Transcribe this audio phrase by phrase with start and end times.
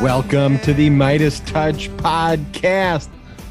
[0.00, 3.08] Welcome to the Meidas Touch podcast,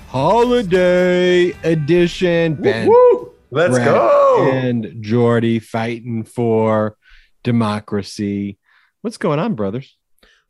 [0.08, 2.56] holiday edition.
[2.56, 2.90] Ben,
[3.52, 4.50] Let's Brett, go.
[4.54, 6.96] And Jordy fighting for
[7.44, 8.58] democracy.
[9.02, 9.98] What's going on, brothers?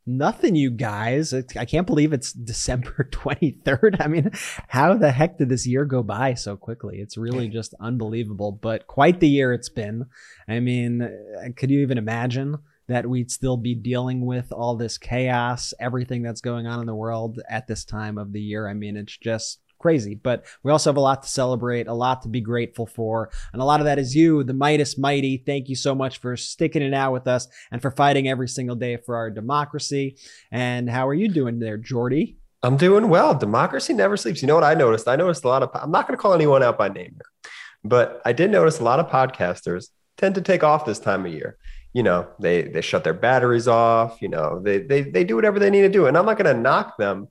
[0.08, 1.34] Nothing, you guys.
[1.34, 4.00] I can't believe it's December 23rd.
[4.00, 4.30] I mean,
[4.68, 7.00] how the heck did this year go by so quickly?
[7.00, 10.06] It's really just unbelievable, but quite the year it's been.
[10.48, 15.00] I mean, uh, could you even imagine that we'd still be dealing with all this
[15.00, 18.68] chaos, everything that's going on in the world at this time of the year?
[18.68, 22.24] I mean, it's just crazy, but we also have a lot to celebrate, a lot
[22.24, 23.30] to be grateful for.
[23.54, 25.38] And a lot of that is you, the Meidas Mighty.
[25.46, 28.76] Thank you so much for sticking it out with us and for fighting every single
[28.76, 30.18] day for our democracy.
[30.52, 32.40] And how are you doing there, Jordy?
[32.64, 33.36] I'm doing well.
[33.36, 34.42] Democracy never sleeps.
[34.42, 35.08] You know what I noticed?
[35.08, 37.52] I noticed a lot of, I'm not going to call anyone out by name here,
[37.84, 41.32] but I did notice a lot of podcasters tend to take off this time of
[41.32, 41.60] year.
[41.94, 45.60] You know, they they shut their batteries off, you know, they they they do whatever
[45.60, 46.08] they need to do.
[46.08, 47.28] And I'm not going to knock them,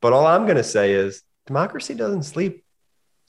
[0.00, 2.62] but all I'm going to say is democracy doesn't sleep.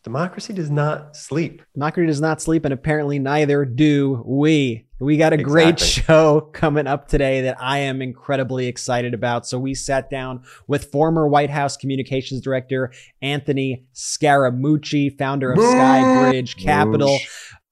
[0.04, 1.62] Democracy does not sleep.
[1.74, 4.86] Democracy does not sleep, and apparently neither do we.
[5.00, 9.48] We got a great show coming up today that I am incredibly excited about.
[9.48, 16.58] So we sat down with former White House Communications Director Anthony Scaramucci, founder of Skybridge
[16.58, 17.18] Capital.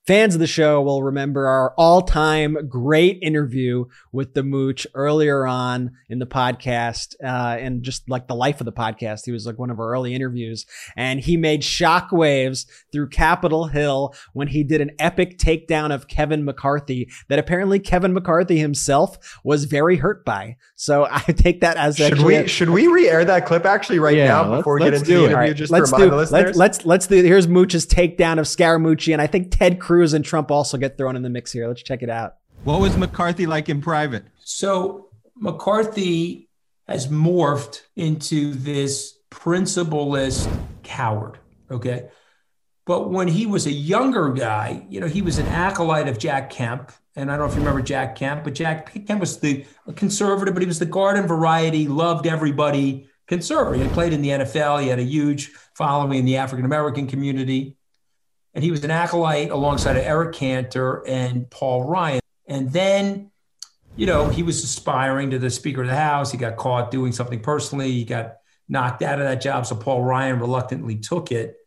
[0.08, 5.92] Fans of the show will remember our all-time great interview with the Mooch earlier on
[6.08, 9.26] in the podcast, uh, and just like the life of the podcast.
[9.26, 14.14] He was like one of our early interviews, and he made shockwaves through Capitol Hill
[14.32, 19.66] when he did an epic takedown of Kevin McCarthy that apparently Kevin McCarthy himself was
[19.66, 20.56] very hurt by.
[20.78, 24.16] So I take that as Should actually we should we re-air that clip actually right
[24.16, 25.18] Yeah, now let's- before we get into do the it.
[25.32, 25.36] interview?
[25.36, 26.56] All right, just let's to remind do the let's, listeners.
[26.56, 30.52] let's let's do here's Mooch's takedown of Scaramucci, and I think Ted Cruz and Trump
[30.52, 31.68] also get thrown in the mix here.
[31.68, 32.36] Let's check it out.
[32.64, 34.26] What was McCarthy like in private?
[34.40, 36.50] So McCarthy
[36.88, 40.48] has morphed into this principleless
[40.84, 41.40] coward.
[41.70, 42.10] Okay.
[42.86, 46.50] But when he was a younger guy, you know, he was an acolyte of Jack
[46.50, 46.92] Kemp.
[47.16, 49.94] And I don't know if you remember Jack Kemp, but Jack Kemp was the a
[49.94, 53.86] conservative, but he was the garden variety, loved everybody conservative.
[53.86, 54.82] He played in the NFL.
[54.82, 57.77] He had a huge following in the African American community.
[58.58, 62.22] And he was an acolyte alongside of Eric Cantor and Paul Ryan.
[62.50, 63.30] And then
[63.98, 66.32] you know, he was aspiring to the Speaker of the House.
[66.32, 67.92] He got caught doing something personally.
[67.92, 68.38] He got
[68.70, 69.66] knocked out of that job.
[69.66, 71.58] So Paul Ryan reluctantly took it.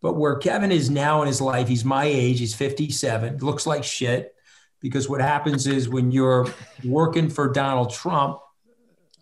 [0.00, 3.84] But where Kevin is now in his life, he's my age, he's 57, looks like
[3.84, 4.34] shit.
[4.80, 6.46] Because what happens is when you're
[6.84, 8.38] working for Donald Trump,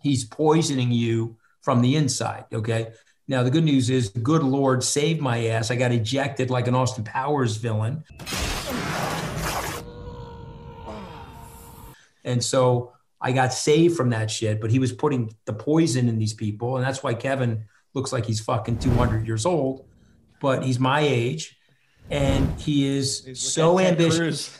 [0.01, 2.45] he's poisoning you from the inside.
[2.53, 2.93] Okay.
[3.27, 5.71] Now, the good news is the good Lord saved my ass.
[5.71, 8.03] I got ejected like an Austin Powers villain.
[12.23, 16.19] And so I got saved from that shit, but he was putting the poison in
[16.19, 16.77] these people.
[16.77, 17.65] And that's why Kevin
[17.95, 19.87] looks like he's fucking 200 years old,
[20.39, 21.57] but he's my age.
[22.11, 24.59] And he is so ambitious.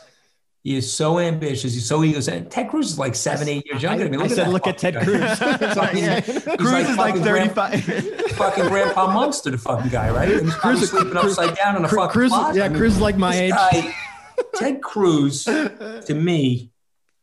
[0.66, 1.76] He is so ambitious.
[1.76, 2.50] He's so egocentric.
[2.50, 4.18] Ted Cruz is like seven, eight years younger than me.
[4.18, 5.04] I Look said, look at Ted guy.
[5.06, 5.38] Cruz.
[5.76, 6.22] Fucking- Yeah.
[6.22, 8.32] Cruz is like fucking grand- 35.
[8.32, 10.28] fucking Grandpa Munster, the fucking guy, right?
[10.32, 13.00] And he's Cruz- sleeping upside down in a fucking Cruz, yeah, I mean, Cruz is
[13.02, 13.52] like my age.
[13.52, 13.96] guy,
[14.56, 16.72] Ted Cruz, to me,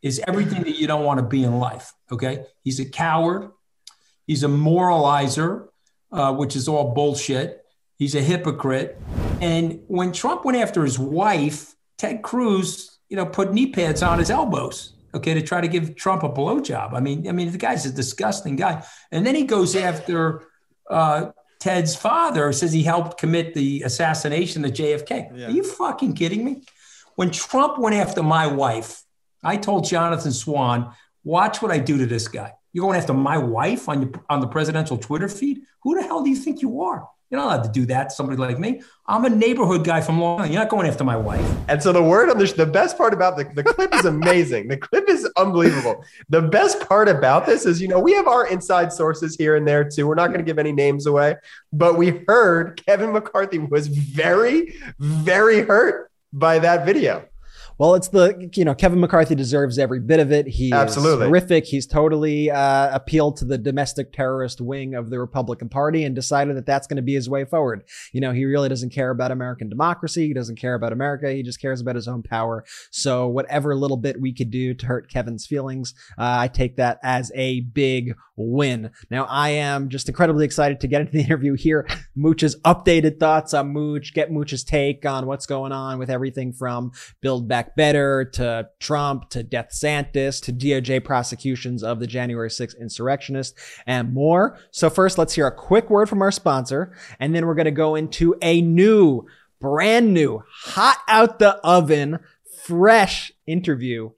[0.03, 1.93] is everything that you don't want to be in life.
[2.13, 3.51] Okay, he's a coward.
[4.25, 5.67] He's a moralizer,
[6.13, 7.65] uh, which is all bullshit.
[7.97, 9.01] He's a hypocrite.
[9.41, 14.19] And when Trump went after his wife, Ted Cruz, you know, put knee pads on
[14.19, 14.95] his elbows.
[15.15, 16.95] Okay, to try to give Trump a blowjob.
[16.95, 18.83] I mean, I mean, the guy's a disgusting guy.
[19.11, 20.45] And then he goes after
[20.89, 25.37] uh, Ted's father, says he helped commit the assassination of JFK.
[25.37, 25.49] Yeah.
[25.49, 26.63] Are you fucking kidding me?
[27.17, 29.03] When Trump went after my wife,
[29.45, 32.55] I told Jonathan Swan, watch what I do to this guy.
[32.73, 35.61] You're going after my wife on your on the presidential Twitter feed?
[35.83, 37.07] Who the hell do you think you are?
[37.33, 38.83] You're not allowed to do that somebody like me.
[39.07, 40.53] I'm a neighborhood guy from Long Island.
[40.53, 41.43] You're not going after my wife.
[41.67, 44.69] And so the word on the the best part about the, the clip is amazing.
[44.69, 46.05] the clip is unbelievable.
[46.29, 49.67] The best part about this is, you know, we have our inside sources here and
[49.67, 50.07] there too.
[50.07, 51.37] We're not going to give any names away,
[51.73, 57.27] but we heard Kevin McCarthy was very, very hurt by that video.
[57.83, 60.47] Well, it's the you know Kevin McCarthy deserves every bit of it.
[60.47, 61.27] He Absolutely.
[61.27, 61.65] horrific.
[61.65, 66.57] He's totally uh, appealed to the domestic terrorist wing of the Republican Party and decided
[66.57, 67.83] that that's going to be his way forward.
[68.13, 70.29] You know, he really doesn't care about American democracy.
[70.29, 71.33] He doesn't care about America.
[71.33, 72.65] He just cares about his own power.
[72.93, 77.01] So whatever little bit we could do to hurt Kevin's feelings, uh, I take that
[77.03, 78.91] as a big win.
[79.11, 81.89] Now I am just incredibly excited to get into the interview here.
[82.15, 86.93] Mooch's updated thoughts on Mooch, get Mooch's take on what's going on with everything from
[87.21, 92.79] Build Back Better to Trump to Death Santis to DOJ prosecutions of the January 6th
[92.79, 94.59] insurrectionists and more.
[94.71, 97.71] So first, let's hear a quick word from our sponsor, and then we're going to
[97.71, 99.27] go into a new,
[99.61, 102.19] brand new, hot out the oven,
[102.65, 104.11] fresh interview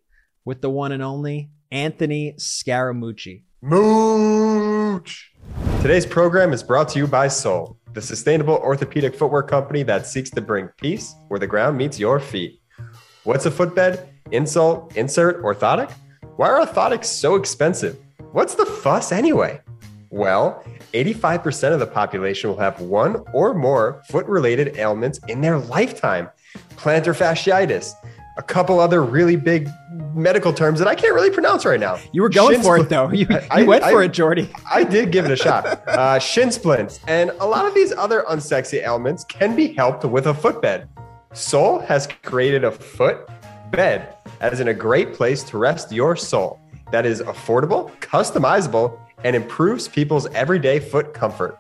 [0.45, 3.43] with the one and only Anthony Scaramucci.
[3.63, 5.33] Mooch.
[5.81, 10.31] Today's program is brought to you by Sole, the sustainable orthopedic footwear company that seeks
[10.31, 12.61] to bring peace where the ground meets your feet.
[13.25, 14.09] What's a footbed?
[14.33, 15.91] Insult, insert, orthotic?
[16.37, 17.99] Why are orthotics so expensive?
[18.33, 19.61] What's the fuss anyway?
[20.11, 20.63] Well,
[20.93, 26.29] 85% of the population will have one or more foot related ailments in their lifetime
[26.77, 27.93] plantar fasciitis,
[28.37, 29.69] a couple other really big
[30.15, 31.99] medical terms that I can't really pronounce right now.
[32.13, 33.11] You were going Shin for it though.
[33.11, 34.51] You, you I- went I- for it, Jordy.
[34.71, 35.67] I did give it a shot.
[35.89, 40.27] Uh, shin splints and a lot of these other unsexy ailments can be helped with
[40.27, 40.89] a footbed.
[41.35, 43.29] Sole has created a foot
[43.73, 46.61] bed as in a great place to rest your soul
[46.93, 51.59] that is affordable, customizable, and improves people's everyday foot comfort.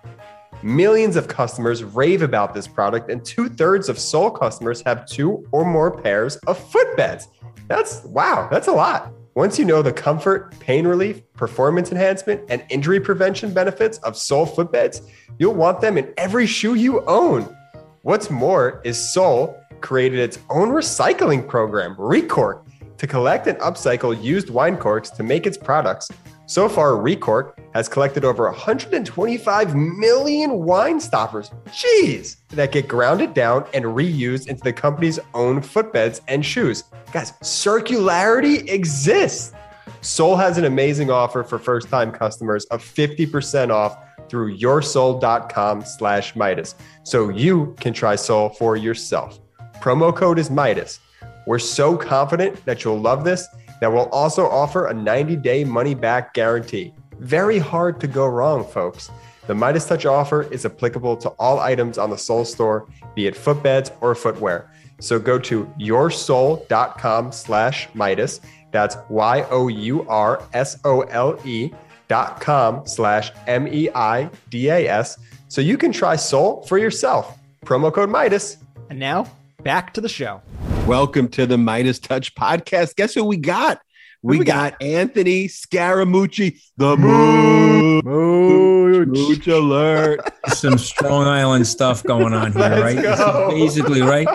[0.62, 5.44] Millions of customers rave about this product, and two thirds of Sole customers have two
[5.50, 7.27] or more pairs of footbeds.
[7.67, 9.12] That's wow, that's a lot.
[9.35, 14.47] Once you know the comfort, pain relief, performance enhancement, and injury prevention benefits of Sole
[14.47, 15.00] footbeds,
[15.41, 17.55] you'll want them in every shoe you own.
[18.03, 22.65] What's more is Sole created its own recycling program, Recork,
[22.97, 26.11] to collect and upcycle used wine corks to make its products.
[26.47, 33.67] So far, Recork has collected over 125 million wine stoppers, jeez, that get grounded down
[33.75, 36.85] and reused into the company's own footbeds and shoes.
[37.13, 39.53] Guys, circularity exists.
[40.01, 43.99] Sole has an amazing offer for first-time customers of 50% off
[44.31, 46.75] through yoursole.com slash Meidas.
[47.03, 49.41] So you can try Sole for yourself.
[49.85, 51.01] Promo code is Meidas.
[51.47, 53.47] We're so confident that you'll love this
[53.83, 56.95] that we'll also offer a 90 day money back guarantee.
[57.19, 59.11] Very hard to go wrong, folks.
[59.47, 63.35] The Meidas Touch offer is applicable to all items on the Sole store, be it
[63.35, 64.71] footbeds or footwear.
[65.01, 68.41] So go to yoursole.com slash Meidas.
[68.71, 71.71] That's Y O U R S O L E
[72.09, 75.19] dot com slash M E I D A S.
[75.49, 77.39] So you can try Sole for yourself.
[77.67, 78.57] Promo code Meidas.
[78.89, 79.27] And now
[79.65, 80.43] back to the show.
[80.87, 82.97] Welcome to the Meidas Touch podcast.
[82.97, 83.81] Guess who we got?
[84.23, 88.05] We, we got, Anthony Scaramucci, the Mooch.
[88.05, 90.21] Mooch alert.
[90.49, 93.03] some Strong Island stuff going on here, Let's right?
[93.03, 93.51] Go.
[93.51, 94.29] basically, right?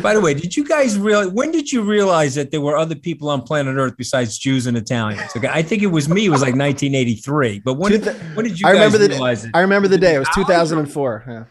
[0.00, 2.94] By the way, did you guys realize when did you realize that there were other
[2.94, 5.30] people on planet Earth besides Jews and Italians?
[5.36, 6.26] Okay, I think it was me.
[6.26, 7.62] It was like 1983.
[7.64, 8.06] But when did,
[8.36, 9.50] when did you I guys remember the realize it?
[9.54, 10.14] I remember the day.
[10.14, 11.24] It was 2004.
[11.26, 11.44] Yeah.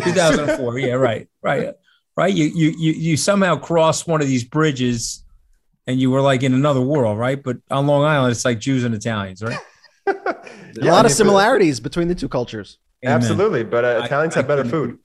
[0.00, 0.78] 2004.
[0.78, 1.74] Yeah, right, right,
[2.16, 2.32] right.
[2.32, 5.24] You you you you somehow crossed one of these bridges,
[5.86, 7.42] and you were like in another world, right?
[7.42, 9.58] But on Long Island, it's like Jews and Italians, right?
[10.06, 10.44] a
[10.82, 12.78] lot of similarities between the two cultures.
[13.04, 13.16] Amen.
[13.16, 14.98] Absolutely, but uh, Italians I have better food.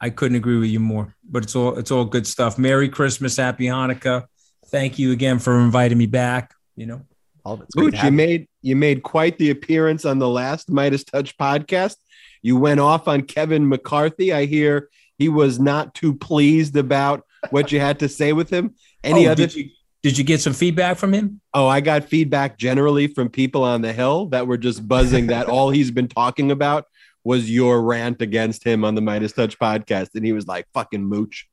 [0.00, 1.14] I couldn't agree with you more.
[1.24, 2.58] But it's all it's all good stuff.
[2.58, 4.26] Merry Christmas, Happy Hanukkah.
[4.66, 6.54] Thank you again for inviting me back.
[6.76, 7.02] You know,
[7.44, 8.16] All of it's great Mooch, to you have you.
[8.16, 11.96] made you made quite the appearance on the last Meidas Touch podcast.
[12.42, 14.32] You went off on Kevin McCarthy.
[14.32, 18.74] I hear he was not too pleased about what you had to say with him.
[19.02, 19.46] Any Oh, other?
[19.46, 19.70] Did you,
[20.02, 21.40] did you get some feedback from him?
[21.52, 25.46] Oh, I got feedback generally from people on the hill that were just buzzing that
[25.46, 26.86] all he's been talking about
[27.22, 30.10] was your rant against him on the Meidas Touch podcast.
[30.14, 31.48] And he was like, fucking mooch.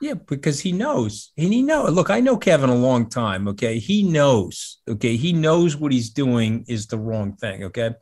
[0.00, 1.32] Yeah, because he knows.
[1.38, 1.84] And he know.
[1.84, 3.48] Look, I know Kevin a long time.
[3.48, 4.78] Okay, he knows.
[4.86, 7.64] Okay, he knows what he's doing is the wrong thing.
[7.64, 7.92] Okay,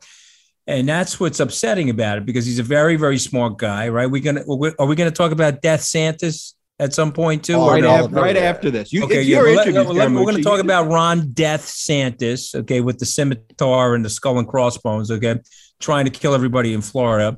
[0.67, 3.89] and that's what's upsetting about it because he's a very, very smart guy.
[3.89, 4.09] Right?
[4.09, 4.43] We're gonna
[4.79, 7.53] are we gonna talk about Death Santis at some point too?
[7.55, 8.91] Oh, right, no, after, right after this.
[8.91, 9.91] You, Okay, yeah, your well, let- interview.
[9.93, 14.09] let- we're going to talk about Ron Death Santis, okay, with the scimitar and the
[14.09, 15.35] skull and crossbones, okay,
[15.79, 17.37] trying to kill everybody in Florida.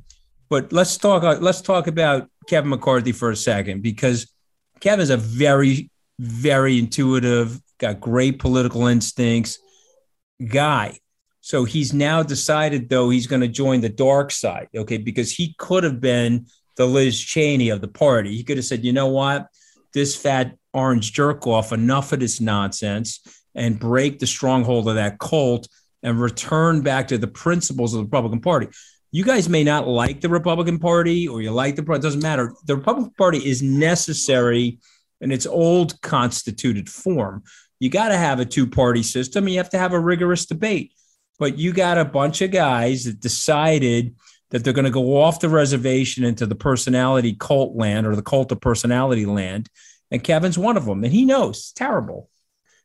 [0.50, 1.24] But let's talk.
[1.24, 4.32] uh, Let's talk about Kevin McCarthy for a second because
[4.80, 9.60] Kevin's a very, very intuitive, got great political instincts
[10.48, 10.98] guy.
[11.46, 15.54] So he's now decided, though, he's going to join the dark side, okay, because he
[15.60, 18.36] could have been the Liz Cheney of the party.
[18.36, 19.46] He could have said, you know what,
[19.94, 23.20] this fat orange jerk off, enough of this nonsense,
[23.54, 25.68] and break the stronghold of that cult
[26.02, 28.68] and return back to the principles of the Republican Party.
[29.12, 32.56] You guys may not like the Republican Party or you like the party, doesn't matter.
[32.66, 34.80] The Republican Party is necessary
[35.22, 37.44] in its old constituted form.
[37.80, 40.48] You got to have a two party system and you have to have a rigorous
[40.48, 40.92] debate.
[41.38, 44.16] But you got a bunch of guys that decided
[44.52, 48.22] that they're going to go off the reservation into the personality cult land or the
[48.22, 49.70] cult of personality land
[50.12, 52.30] and Kevin's one of them, and he knows it's terrible.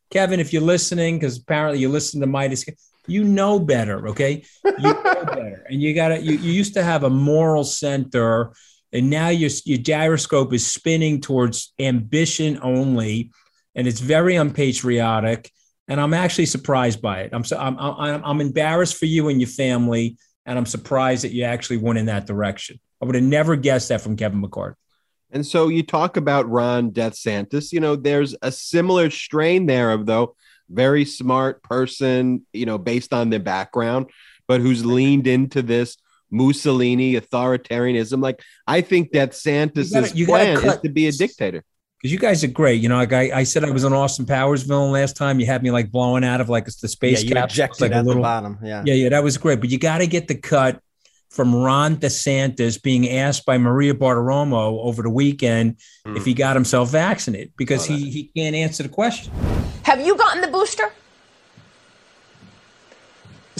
[0.09, 2.69] Kevin, if you're listening, because apparently you listen to Meidas,
[3.07, 4.43] you know better, okay?
[4.65, 6.21] You know better, and you gotta.
[6.21, 8.53] You, you used to have a moral center,
[8.91, 13.31] and now your your gyroscope is spinning towards ambition only,
[13.75, 15.51] and it's very unpatriotic.
[15.87, 17.31] And I'm actually surprised by it.
[17.33, 21.31] I'm so I'm I'm, I'm embarrassed for you and your family, and I'm surprised that
[21.33, 22.79] you actually went in that direction.
[23.01, 24.77] I would have never guessed that from Kevin McCarthy.
[25.31, 27.71] And so you talk about Ron DeSantis.
[27.71, 30.35] You know, there's a similar strain there of though
[30.69, 32.45] very smart person.
[32.53, 34.09] You know, based on their background,
[34.47, 35.97] but who's leaned into this
[36.31, 38.21] Mussolini authoritarianism.
[38.21, 41.63] Like I think that Santis's You gotta- you plan is to be a dictator.
[42.01, 42.81] Because you guys are great.
[42.81, 45.39] You know, like I, I said, I was an Austin Powers villain last time.
[45.39, 47.53] You had me like blowing out of like the space you capsule.
[47.53, 48.57] ejected like a little, the bottom.
[48.63, 48.81] Yeah.
[48.85, 49.59] Yeah, yeah, that was great.
[49.59, 50.81] But you got to get the cut
[51.29, 56.23] from Ron DeSantis being asked by Maria Bartiromo over the weekend if hmm.
[56.23, 59.31] he got himself vaccinated because he, he can't answer the question.
[59.83, 60.91] Have you gotten the booster?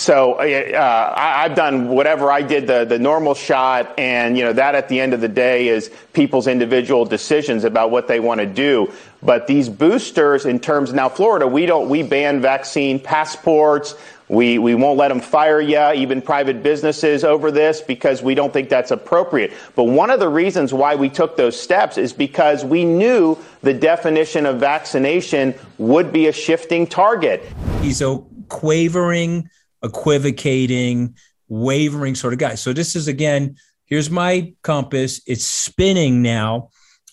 [0.02, 4.52] So uh, I, I've done whatever I did, the, the normal shot, and you know
[4.52, 8.40] that at the end of the day is people's individual decisions about what they want
[8.40, 8.92] to do.
[9.22, 13.94] But these boosters, in terms now, Florida, we don't we ban vaccine passports.
[14.28, 18.52] We we won't let them fire you, even private businesses, over this because we don't
[18.52, 19.54] think that's appropriate.
[19.76, 23.76] But one of the reasons why we took those steps is because we knew the
[23.76, 27.44] definition of vaccination would be a shifting target.
[27.82, 28.18] He's a
[28.50, 29.48] quavering,
[29.84, 31.16] equivocating,
[31.48, 32.56] wavering sort of guy.
[32.56, 35.22] So this is again, here's my compass.
[35.28, 36.70] It's spinning now.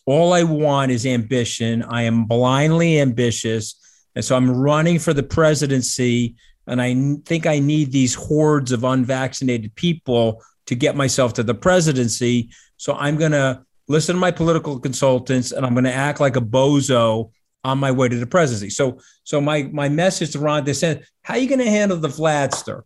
[0.07, 1.83] All I want is ambition.
[1.83, 3.75] I am blindly ambitious.
[4.15, 6.37] And so I'm running for the presidency.
[6.67, 6.95] And I
[7.25, 12.51] think I need these hordes of unvaccinated people to get myself to the presidency.
[12.77, 16.37] So I'm going to listen to my political consultants and I'm going to act like
[16.37, 17.31] a bozo
[17.65, 18.71] on my way to the presidency.
[18.71, 22.09] So, so my my message to Ron DeSantis: How are you going to handle the
[22.09, 22.83] Vladster?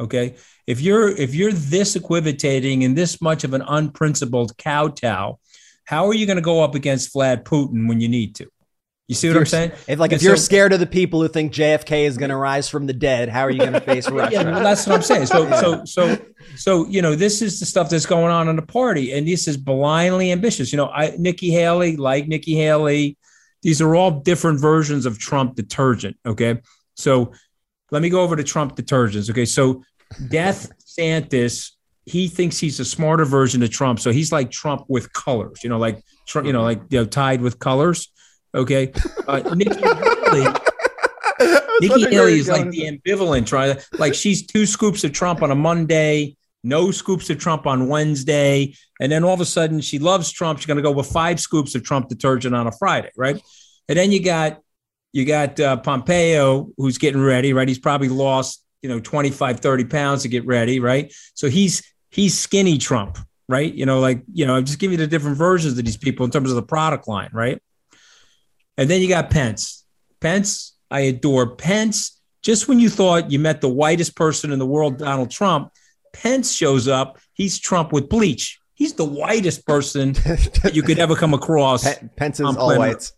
[0.00, 5.38] Okay, if you're if you're this equivocating and this much of an unprincipled kowtow,
[5.84, 8.48] how are you going to go up against Vlad Putin when you need to?
[9.08, 9.72] You see what I'm saying?
[9.88, 12.36] If like if you're so- scared of the people who think JFK is going to
[12.36, 14.32] rise from the dead, how are you going to face Russia?
[14.32, 15.26] Yeah, well, that's what I'm saying.
[15.26, 16.18] So, so, so,
[16.56, 19.48] so, you know, this is the stuff that's going on in the party, and this
[19.48, 20.72] is blindly ambitious.
[20.72, 23.18] You know, I Nikki Haley, like Nikki Haley,
[23.62, 26.16] these are all different versions of Trump detergent.
[26.26, 26.60] Okay,
[26.94, 27.32] so
[27.90, 29.30] let me go over to Trump detergents.
[29.30, 29.82] Okay, so
[30.28, 31.72] Death Santis,
[32.04, 35.60] he thinks he's a smarter version of Trump, so he's like Trump with colors.
[35.62, 38.10] You know, like Trump, you know, like you know, tied with colors.
[38.54, 38.92] Okay,
[39.26, 40.54] uh, Nikki Haley.
[41.80, 45.54] Nikki Haley is like the ambivalent, try like she's two scoops of Trump on a
[45.54, 50.30] Monday, no scoops of Trump on Wednesday, and then all of a sudden she loves
[50.30, 50.58] Trump.
[50.58, 53.40] She's going to go with five scoops of Trump detergent on a Friday, right?
[53.88, 54.60] And then you got
[55.12, 57.68] you got uh, Pompeo who's getting ready, right?
[57.68, 61.12] He's probably lost you know 25, 30 pounds to get ready, right?
[61.34, 63.72] So he's he's skinny Trump, right?
[63.72, 66.24] You know, like you know, I'm just giving you the different versions of these people
[66.24, 67.60] in terms of the product line, right?
[68.76, 69.84] And then you got Pence.
[70.20, 72.20] Pence, I adore Pence.
[72.42, 75.70] Just when you thought you met the whitest person in the world, Donald Trump,
[76.12, 77.18] Pence shows up.
[77.34, 78.58] He's Trump with bleach.
[78.74, 80.14] He's the whitest person
[80.72, 81.84] you could ever come across.
[81.84, 83.12] Pe- Pence is all whites.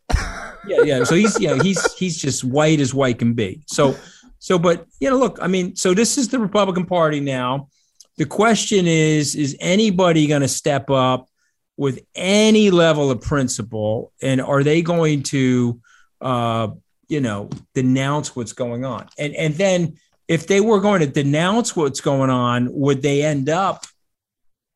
[0.67, 1.05] yeah, yeah.
[1.05, 3.63] So he's yeah, he's he's just white as white can be.
[3.67, 3.97] So
[4.39, 7.69] so but you know, look, I mean, so this is the Republican Party now.
[8.17, 11.29] The question is, is anybody going to step up
[11.77, 15.81] with any level of principle, and are they going to,
[16.21, 16.69] uh,
[17.09, 19.09] you know, denounce what's going on?
[19.19, 19.97] And and then
[20.28, 23.85] if they were going to denounce what's going on, would they end up?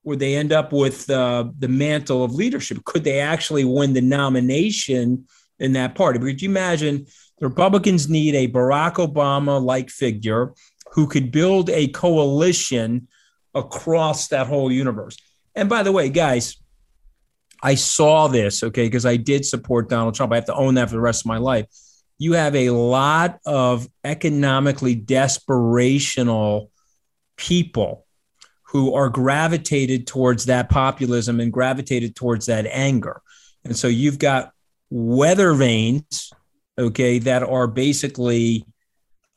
[0.04, 2.84] Would they end up with uh, the mantle of leadership?
[2.84, 5.26] Could they actually win the nomination
[5.58, 6.18] in that party?
[6.18, 7.06] Could you imagine
[7.38, 10.54] the Republicans need a Barack Obama like figure
[10.92, 13.08] who could build a coalition
[13.54, 15.16] across that whole universe.
[15.54, 16.56] And by the way, guys,
[17.62, 20.32] I saw this, okay, because I did support Donald Trump.
[20.32, 21.66] I have to own that for the rest of my life.
[22.18, 26.70] You have a lot of economically desperational
[27.36, 28.06] people
[28.64, 33.22] who are gravitated towards that populism and gravitated towards that anger.
[33.64, 34.52] And so you've got
[34.90, 36.32] weather vanes,
[36.76, 38.64] okay, that are basically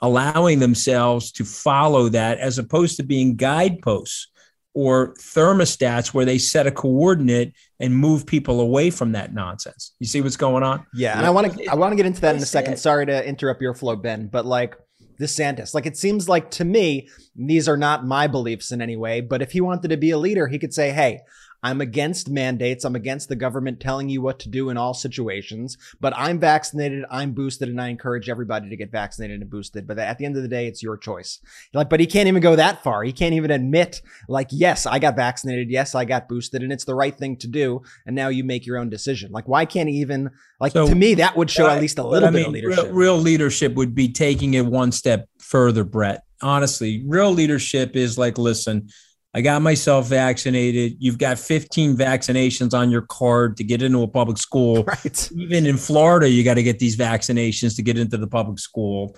[0.01, 4.30] allowing themselves to follow that as opposed to being guideposts
[4.73, 9.93] or thermostats where they set a coordinate and move people away from that nonsense.
[9.99, 10.85] You see what's going on?
[10.93, 12.77] Yeah, and I want to I want to get into that in a second.
[12.77, 14.75] Sorry to interrupt your flow, Ben, but like
[15.19, 19.21] DeSantis, like it seems like to me these are not my beliefs in any way.
[19.21, 21.19] But if he wanted to be a leader, he could say, "Hey,
[21.63, 22.83] I'm against mandates.
[22.85, 25.77] I'm against the government telling you what to do in all situations.
[25.99, 27.05] But I'm vaccinated.
[27.11, 29.85] I'm boosted, and I encourage everybody to get vaccinated and boosted.
[29.85, 31.39] But at the end of the day, it's your choice.
[31.73, 33.03] Like, but he can't even go that far.
[33.03, 35.69] He can't even admit, like, yes, I got vaccinated.
[35.69, 37.83] Yes, I got boosted, and it's the right thing to do.
[38.05, 39.31] And now you make your own decision.
[39.31, 40.31] Like, why can't he even?
[40.59, 42.45] Like, So, to me, that would show I- at least a little I bit mean,
[42.47, 42.85] of leadership.
[42.85, 46.23] Real, real leadership would be taking it one step further, Brett.
[46.41, 48.89] Honestly, real leadership is like, listen,
[49.33, 50.97] I got myself vaccinated.
[50.99, 54.83] You've got 15 vaccinations on your card to get into a public school.
[54.87, 55.31] right.
[55.31, 59.15] Even in Florida, you got to get these vaccinations to get into the public school.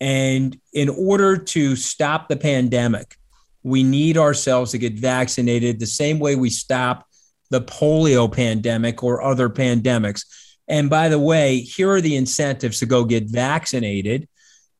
[0.00, 3.16] And in order to stop the pandemic,
[3.62, 7.06] we need ourselves to get vaccinated the same way we stop
[7.50, 10.24] the polio pandemic or other pandemics.
[10.66, 14.28] And by the way, here are the incentives to go get vaccinated.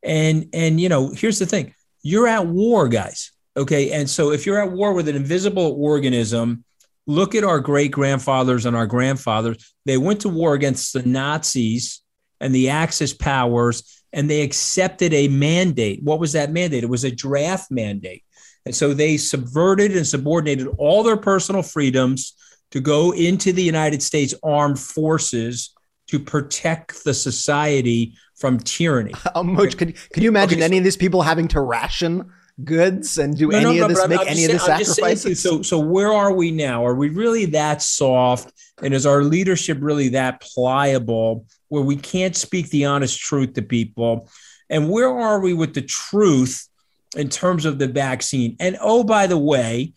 [0.02, 1.74] And and you know, here's the thing.
[2.02, 3.31] You're at war, guys.
[3.56, 3.92] Okay?
[3.92, 6.64] And so if you're at war with an invisible organism,
[7.06, 9.74] look at our great grandfathers and our grandfathers.
[9.84, 12.02] They went to war against the Nazis
[12.40, 16.02] and the Axis powers and they accepted a mandate.
[16.02, 16.84] What was that mandate?
[16.84, 18.24] It was a draft mandate.
[18.64, 22.34] And so they subverted and subordinated all their personal freedoms
[22.70, 25.74] to go into the United States armed forces
[26.08, 29.14] to protect the society from tyranny.
[29.34, 32.30] Um, Mooch, could, could you imagine Okay, any of these people having to ration
[32.62, 35.16] goods and do No, any no, of this, make I'm any of the saying- saying
[35.16, 35.40] sacrifices?
[35.40, 36.84] So, so where are we now?
[36.84, 38.52] Are we really that soft?
[38.82, 43.62] And is our leadership really that pliable where we can't speak the honest truth to
[43.62, 44.28] people?
[44.68, 46.68] And where are we with the truth
[47.16, 48.56] in terms of the vaccine?
[48.60, 49.92] And oh, by the way,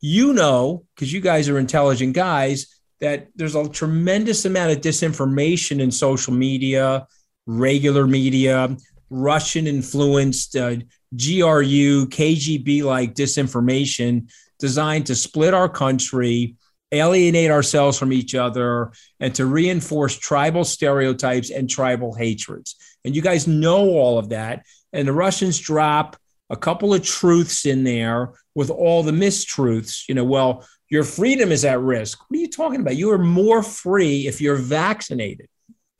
[0.00, 2.66] you know, because you guys are intelligent guys,
[3.00, 7.06] that there's a tremendous amount of disinformation in social media,
[7.46, 8.76] regular media,
[9.10, 10.76] Russian influenced uh,
[11.16, 16.56] GRU, KGB like disinformation designed to split our country,
[16.92, 22.76] alienate ourselves from each other, and to reinforce tribal stereotypes and tribal hatreds.
[23.04, 24.64] And you guys know all of that.
[24.92, 26.16] And the Russians drop
[26.50, 30.08] a couple of truths in there with all the mistruths.
[30.08, 32.18] You know, well, your freedom is at risk.
[32.28, 32.96] What are you talking about?
[32.96, 35.48] You are more free if you're vaccinated.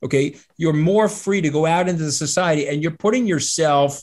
[0.05, 0.37] Okay.
[0.57, 4.03] You're more free to go out into the society and you're putting yourself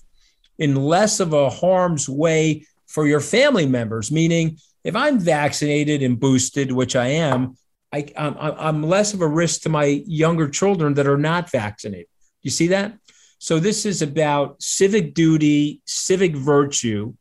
[0.61, 4.11] in less of a harm's way for your family members.
[4.11, 7.57] Meaning, if I'm vaccinated and boosted, which I am,
[7.91, 12.05] I, I'm, I'm less of a risk to my younger children that are not vaccinated.
[12.43, 12.93] You see that?
[13.39, 17.15] So, this is about civic duty, civic virtue.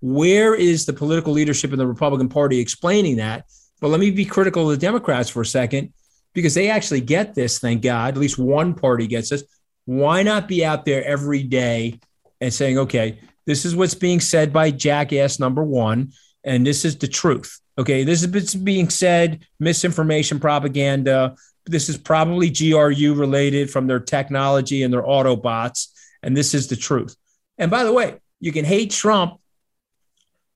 [0.00, 3.44] Where is the political leadership in the Republican Party explaining that?
[3.80, 5.92] But let me be critical of the Democrats for a second,
[6.34, 8.14] because they actually get this, thank God.
[8.14, 9.44] At least one party gets this.
[9.84, 12.00] Why not be out there every day
[12.42, 16.98] and saying, okay, this is what's being said by jackass number one, and this is
[16.98, 17.60] the truth.
[17.78, 21.36] Okay, this is being said, misinformation, propaganda.
[21.66, 25.86] This is probably GRU related from their technology and their Autobots,
[26.22, 27.16] and this is the truth.
[27.58, 29.38] And by the way, you can hate Trump,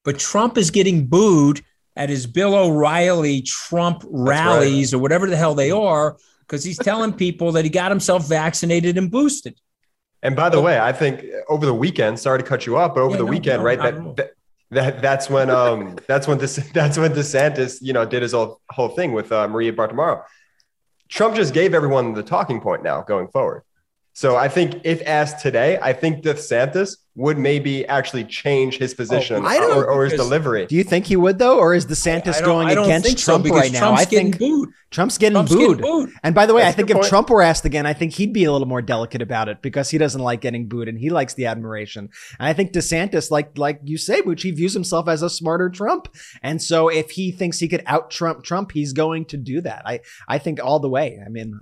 [0.05, 1.63] but Trump is getting booed
[1.95, 7.13] at his Bill O'Reilly Trump rallies or whatever the hell they are because he's telling
[7.13, 9.59] people that he got himself vaccinated and boosted.
[10.23, 13.03] And by the way, I think over the weekend, sorry to cut you off, but
[13.03, 13.79] over Yeah, the no, weekend, no, right?
[13.79, 14.13] not at all.
[14.15, 14.31] That,
[14.71, 18.33] that, that that's when um that's when this that's when DeSantis you know did his
[18.33, 20.23] whole whole thing with uh, Maria Bartiromo.
[21.09, 23.63] Trump just gave everyone the talking point now going forward.
[24.17, 29.45] So I think if asked today, I think DeSantis would maybe actually change his position
[29.45, 30.65] I don't- or, or his delivery.
[30.65, 33.61] Do you think he would though, or is DeSantis going against think so, Trump because
[33.61, 33.79] right now?
[33.81, 34.71] Trump's I think booed.
[34.91, 35.79] Trump's getting Trump's booed.
[35.79, 36.13] getting booed.
[36.23, 37.09] And by the way, That's I think if point.
[37.09, 39.91] Trump were asked again, I think he'd be a little more delicate about it because
[39.91, 42.09] he doesn't like getting booed and he likes the admiration.
[42.39, 45.69] And I think DeSantis, like like you say, Mooch, he views himself as a smarter
[45.69, 46.09] Trump.
[46.43, 49.83] And so if he thinks he could out Trump Trump, he's going to do that.
[49.85, 51.21] I I think all the way.
[51.25, 51.61] I mean,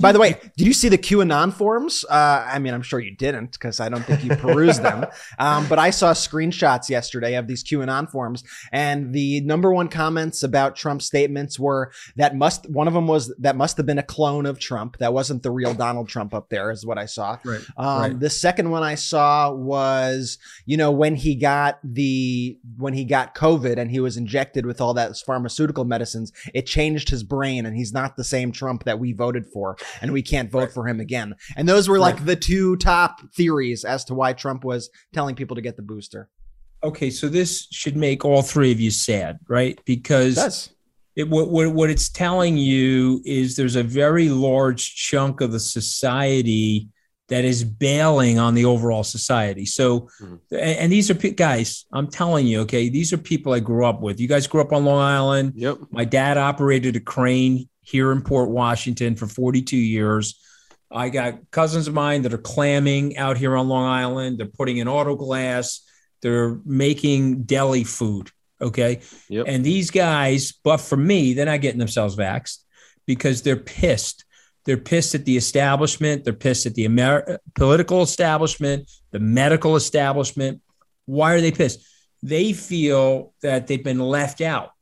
[0.00, 2.04] by the way, did you see the QAnon forums?
[2.08, 5.06] Uh, I mean, I'm sure you didn't because I don't think you perused them.
[5.38, 10.42] Um, but I saw screenshots yesterday of these QAnon forums, and the number one comments
[10.42, 14.02] about Trump's statements were that must one of them was that must have been a
[14.02, 14.98] clone of Trump.
[14.98, 17.38] That wasn't the real Donald Trump up there, is what I saw.
[17.44, 17.60] Right.
[17.76, 18.20] Um, Right.
[18.20, 23.34] The second one I saw was, you know, when he got the when he got
[23.34, 27.76] COVID and he was injected with all that pharmaceutical medicines, it changed his brain, and
[27.76, 29.69] he's not the same Trump that we voted for,
[30.00, 31.34] and we can't vote for him again.
[31.56, 35.56] And those were like the two top theories as to why Trump was telling people
[35.56, 36.28] to get the booster.
[36.82, 39.78] Okay, so this should make all three of you sad, right?
[39.84, 40.70] Because
[41.16, 45.60] it, what, what, what it's telling you is there's a very large chunk of the
[45.60, 46.88] society
[47.28, 49.64] that is bailing on the overall society.
[49.64, 50.40] So, Mhm.
[50.50, 53.86] and, and these are pe- guys, I'm telling you, okay, these are people I grew
[53.86, 54.18] up with.
[54.18, 55.52] You guys grew up on Long Island.
[55.54, 55.78] Yep.
[55.92, 60.40] My dad operated a crane here in Port Washington for 42 years.
[60.90, 64.38] I got cousins of mine that are clamming out here on Long Island.
[64.38, 65.82] They're putting in auto glass.
[66.22, 68.30] They're making deli food.
[68.60, 69.00] Okay.
[69.28, 69.46] Yep.
[69.48, 72.58] And these guys, but for me, they're not getting themselves vaxxed
[73.06, 74.24] because they're pissed.
[74.64, 76.24] They're pissed at the establishment.
[76.24, 80.60] They're pissed at the Amer- political establishment, the medical establishment.
[81.06, 81.86] Why are they pissed?
[82.22, 84.72] They feel that they've been left out,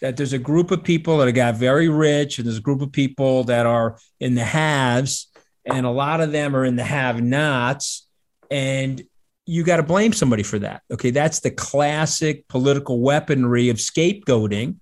[0.00, 2.82] that there's a group of people that have got very rich, and there's a group
[2.82, 5.28] of people that are in the haves,
[5.64, 8.06] and a lot of them are in the have nots.
[8.50, 9.02] And
[9.46, 10.82] you got to blame somebody for that.
[10.90, 11.10] Okay.
[11.10, 14.76] That's the classic political weaponry of scapegoating.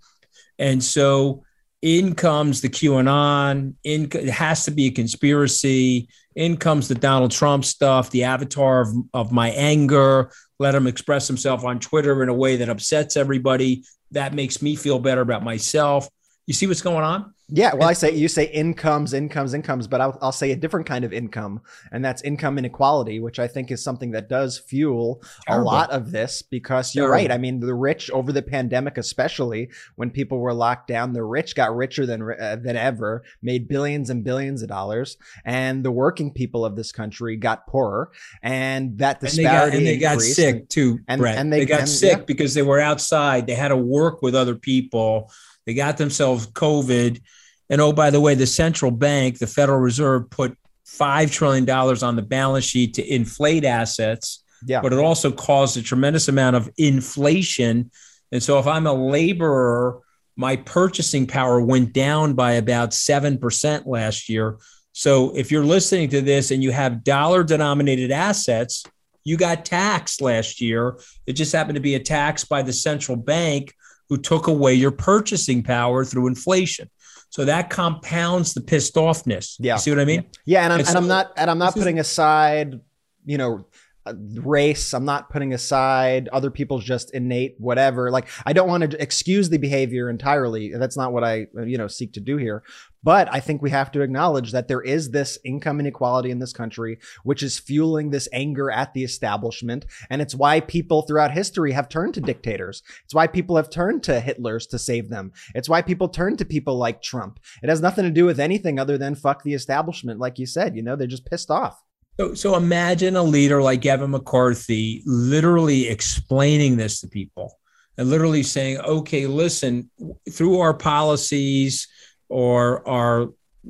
[0.59, 1.45] And so
[1.83, 6.09] in comes the QAnon, in it has to be a conspiracy.
[6.35, 10.33] In comes the Donald Trump stuff, the avatar of, of my anger.
[10.59, 13.85] Let him express himself on Twitter in a way that upsets everybody.
[14.13, 16.09] That makes me feel better about myself.
[16.47, 17.35] You see what's going on?
[17.49, 20.85] Yeah, well, I say you say incomes, incomes, incomes, but I'll, I'll say a different
[20.85, 21.61] kind of income,
[21.93, 25.63] and that's income inequality, which I think is something that does fuel Terrible.
[25.63, 26.43] a lot of this.
[26.43, 27.23] Because you're Terrible.
[27.23, 27.31] right.
[27.31, 31.55] I mean, the rich over the pandemic, especially when people were locked down, the rich
[31.55, 36.33] got richer than uh, than ever, made billions and billions of dollars, and the working
[36.33, 38.11] people of this country got poorer,
[38.43, 41.39] and that And they got, disparity and they got sick too, and- Brett.
[41.39, 42.25] and they, they- got and- sick yeah.
[42.25, 43.47] because they were outside.
[43.47, 45.31] They had to work with other people.
[45.65, 47.21] They got themselves COVID.
[47.69, 52.17] And oh, by the way, the central bank, the Federal Reserve, put $5 trillion on
[52.17, 56.71] the balance sheet to inflate assets, yeah, but it also caused a tremendous amount of
[56.79, 57.91] inflation.
[58.33, 60.01] And so if I'm a laborer,
[60.37, 64.59] my purchasing power went down by about 7% last year.
[64.93, 68.85] So if you're listening to this and you have dollar denominated assets,
[69.25, 70.99] you got taxed last year.
[71.27, 73.75] It just happened to be a tax by the central bank
[74.09, 76.89] who took away your purchasing power through inflation.
[77.31, 79.57] So that compounds the pissed offness.
[79.59, 79.75] Yeah.
[79.75, 80.25] You see what I mean?
[80.45, 82.81] Yeah, and I'm, And and I'm not and I'm not putting aside,
[83.25, 83.67] you know,
[84.15, 84.93] race.
[84.95, 88.11] I'm not putting aside other people's just innate whatever.
[88.11, 90.73] Like I don't want to excuse the behavior entirely.
[90.75, 92.63] That's not what I uh, you know seek to do here.
[93.03, 96.53] But I think we have to acknowledge that there is this income inequality in this
[96.53, 99.87] country, which is fueling this anger at the establishment.
[100.11, 102.83] And it's why people throughout history have turned to dictators.
[103.05, 105.31] It's why people have turned to Hitlers to save them.
[105.55, 107.39] It's why people turn to people like Trump.
[107.63, 110.19] It has nothing to do with anything other than fuck the establishment.
[110.19, 111.81] Like you said, you know, they're just pissed off.
[112.19, 117.59] So, so imagine a leader like Kevin McCarthy literally explaining this to people
[117.99, 119.91] and literally saying, okay, listen,
[120.31, 121.89] through our policies
[122.29, 123.29] or our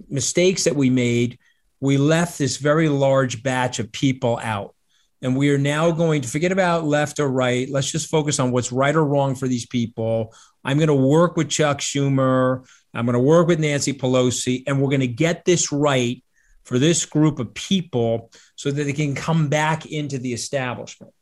[0.09, 1.39] mistakes that we made,
[1.81, 4.75] we left this very large batch of people out.
[5.23, 7.69] And we are now going to forget about left or right.
[7.69, 10.33] Let's just focus on what's right or wrong for these people.
[10.65, 12.67] I'm going to work with Chuck Schumer.
[12.95, 16.23] I'm going to work with Nancy Pelosi, and we're going to get this right
[16.67, 21.13] for this group of people so that they can come back into the establishment.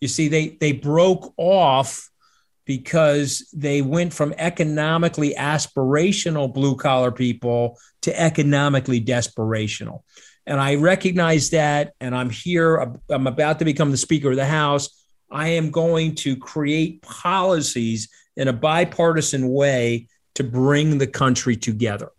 [0.00, 2.10] You see, they they broke off
[2.66, 10.02] because they went from economically aspirational blue collar people to economically desperational.
[10.46, 11.94] And I recognize that.
[12.00, 12.76] And I'm here,
[13.08, 15.02] I'm about to become the Speaker of the House.
[15.30, 22.10] I am going to create policies in a bipartisan way to bring the country together.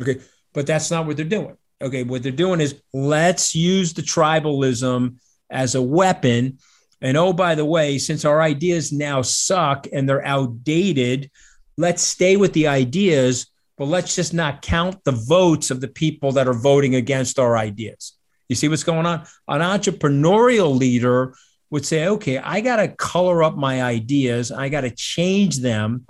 [0.00, 0.20] Okay.
[0.54, 1.56] But that's not what they're doing.
[1.80, 2.02] Okay.
[2.02, 5.16] What they're doing is let's use the tribalism
[5.50, 6.58] as a weapon.
[7.00, 11.30] And oh, by the way, since our ideas now suck and they're outdated,
[11.76, 16.32] let's stay with the ideas, but let's just not count the votes of the people
[16.32, 18.14] that are voting against our ideas.
[18.48, 19.20] You see what's going on?
[19.46, 21.34] An entrepreneurial leader
[21.70, 26.06] would say, okay, I got to color up my ideas, I got to change them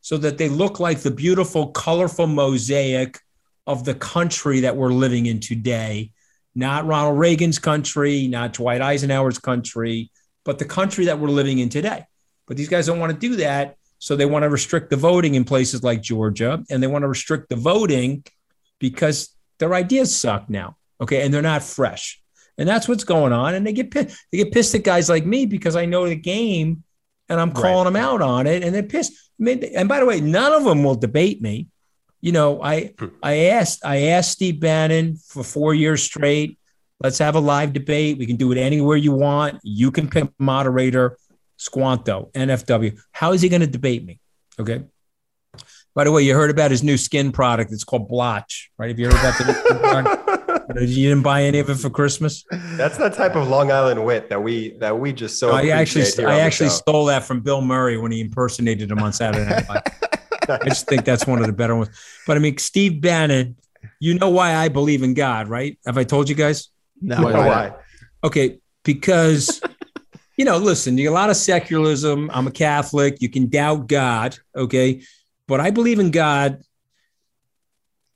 [0.00, 3.20] so that they look like the beautiful, colorful mosaic
[3.66, 6.12] of the country that we're living in today.
[6.54, 10.10] Not Ronald Reagan's country, not Dwight Eisenhower's country,
[10.44, 12.04] but the country that we're living in today.
[12.46, 13.76] But these guys don't want to do that.
[13.98, 17.08] So they want to restrict the voting in places like Georgia, and they want to
[17.08, 18.24] restrict the voting
[18.80, 20.76] because their ideas suck now.
[21.00, 21.22] Okay.
[21.22, 22.20] And they're not fresh.
[22.58, 23.54] And that's what's going on.
[23.54, 24.16] And they get pissed.
[24.30, 26.82] They get pissed at guys like me because I know the game
[27.28, 28.62] and I'm calling them out on it.
[28.62, 29.12] And they're pissed.
[29.38, 31.68] And by the way, none of them will debate me.
[32.22, 33.08] You know, I hmm.
[33.22, 36.58] I asked I asked Steve Bannon for four years straight.
[37.00, 38.16] Let's have a live debate.
[38.16, 39.58] We can do it anywhere you want.
[39.62, 41.18] You can pick a moderator.
[41.56, 42.98] Squanto, NFW.
[43.12, 44.18] How is he going to debate me?
[44.58, 44.82] Okay.
[45.94, 47.72] By the way, you heard about his new skin product.
[47.72, 48.88] It's called Blotch, right?
[48.88, 50.28] Have you heard about the new skin product?
[50.74, 52.44] You didn't buy any of it for Christmas?
[52.50, 55.50] That's the type of Long Island wit that we that we just so.
[55.50, 59.44] I actually I actually stole that from Bill Murray when he impersonated him on Saturday
[59.44, 59.82] Night Live.
[60.60, 61.90] I just think that's one of the better ones.
[62.26, 63.56] But I mean, Steve Bannon,
[64.00, 65.78] you know why I believe in God, right?
[65.86, 66.68] Have I told you guys?
[67.00, 67.22] No.
[67.22, 67.72] Why- why?
[68.24, 69.60] Okay, because
[70.36, 72.30] you know, listen, you got a lot of secularism.
[72.32, 73.20] I'm a Catholic.
[73.20, 75.02] You can doubt God, okay,
[75.48, 76.62] but I believe in God.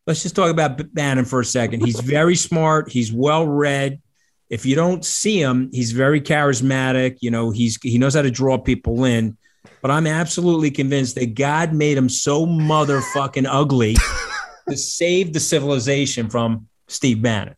[0.06, 1.84] Let's just talk about Bannon for a second.
[1.84, 2.90] He's very smart.
[2.92, 4.00] He's well read.
[4.48, 7.18] If you don't see him, he's very charismatic.
[7.20, 9.36] You know, he's he knows how to draw people in.
[9.82, 13.96] But I'm absolutely convinced that God made him so motherfucking ugly
[14.68, 17.56] to save the civilization from Steve Bannon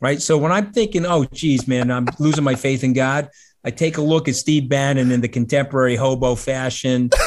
[0.00, 0.20] right?
[0.20, 3.28] So when I'm thinking, oh, geez, man, I'm losing my faith in God,
[3.64, 7.10] I take a look at Steve Bannon in the contemporary hobo fashion.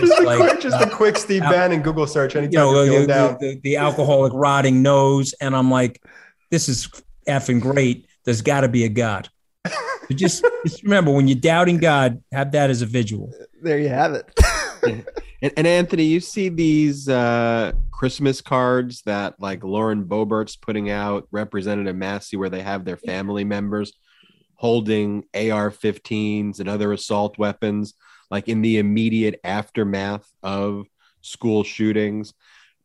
[0.00, 2.58] Just, a like, quick, just uh, a quick Steve uh, Bannon Google search anytime you
[2.58, 5.32] know, the, the, the, the alcoholic rotting nose.
[5.40, 6.02] And I'm like,
[6.50, 6.88] this is
[7.28, 8.08] effing great.
[8.24, 9.28] There's got to be a God.
[10.08, 13.32] So just, just remember when you're doubting God, have that as a visual.
[13.62, 15.06] There you have it.
[15.42, 21.26] And, and Anthony, you see these uh, Christmas cards that like Lauren Boebert's putting out,
[21.32, 23.92] Representative Massey, where they have their family members
[24.54, 27.94] holding AR-15s and other assault weapons,
[28.30, 30.86] like in the immediate aftermath of
[31.22, 32.32] school shootings.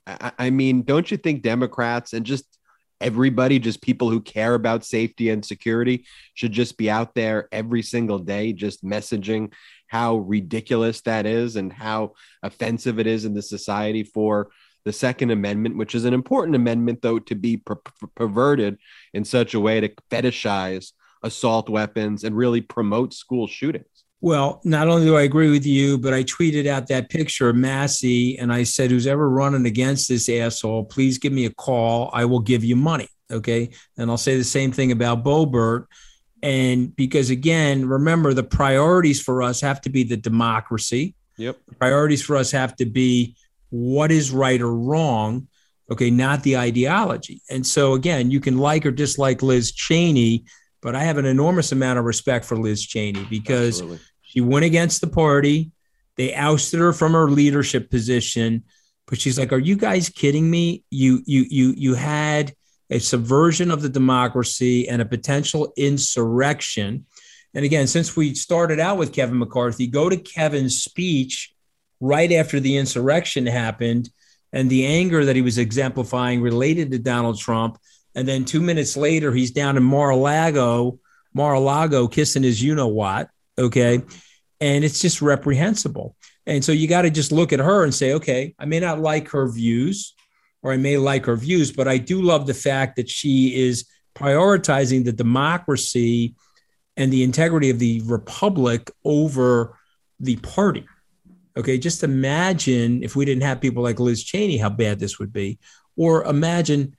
[0.08, 2.56] I, I mean, don't you think Democrats and just
[2.99, 7.81] everybody, just people who care about safety and security, should just be out there every
[7.81, 9.53] single day, just messaging
[9.88, 14.49] how ridiculous that is and how offensive it is in the society for
[14.86, 18.77] the Second Amendment, which is an important amendment, though, to be per- per- perverted
[19.13, 23.96] in such a way to fetishize assault weapons and really promote school shootings.
[24.19, 27.56] Well, not only do I agree with you, but I tweeted out that picture of
[27.56, 32.10] Massey and I said, who's ever running against this asshole, please give me a call.
[32.13, 33.08] I will give you money.
[33.32, 33.69] Okay.
[33.97, 35.86] And I'll say the same thing about Boebert.
[36.41, 41.13] And because again, remember the priorities for us have to be the democracy.
[41.38, 41.58] Yep.
[41.67, 43.36] The priorities for us have to be
[43.69, 45.47] what is right or wrong.
[45.91, 46.10] Okay.
[46.10, 47.41] Not the ideology.
[47.51, 50.45] And so again, you can like or dislike Liz Cheney,
[50.81, 53.99] but I have an enormous amount of respect for Liz Cheney because Absolutely.
[54.21, 55.71] she went against the party.
[56.15, 58.63] They ousted her from her leadership position,
[59.07, 60.83] but she's like, "Are you guys kidding me?
[60.89, 62.53] You you you you had
[62.89, 67.05] a subversion of the democracy and a potential insurrection."
[67.53, 71.53] And again, since we started out with Kevin McCarthy, go to Kevin's speech
[71.99, 74.09] right after the insurrection happened
[74.53, 77.77] and the anger that he was exemplifying related to Donald Trump.
[78.17, 80.99] And then two minutes later, he's down in Mar-a-Lago,
[81.36, 83.30] Mar-a-Lago kissing his you know what.
[83.60, 84.01] Okay.
[84.60, 86.15] And it's just reprehensible.
[86.47, 88.99] And so you got to just look at her and say, okay, I may not
[88.99, 90.15] like her views
[90.63, 93.88] or I may like her views, but I do love the fact that she is
[94.15, 96.34] prioritizing the democracy
[96.95, 99.77] and the integrity of the republic over
[100.19, 100.88] the party.
[101.56, 105.32] Okay, just imagine if we didn't have people like Liz Cheney, how bad this would
[105.32, 105.60] be.
[105.95, 106.96] Or imagine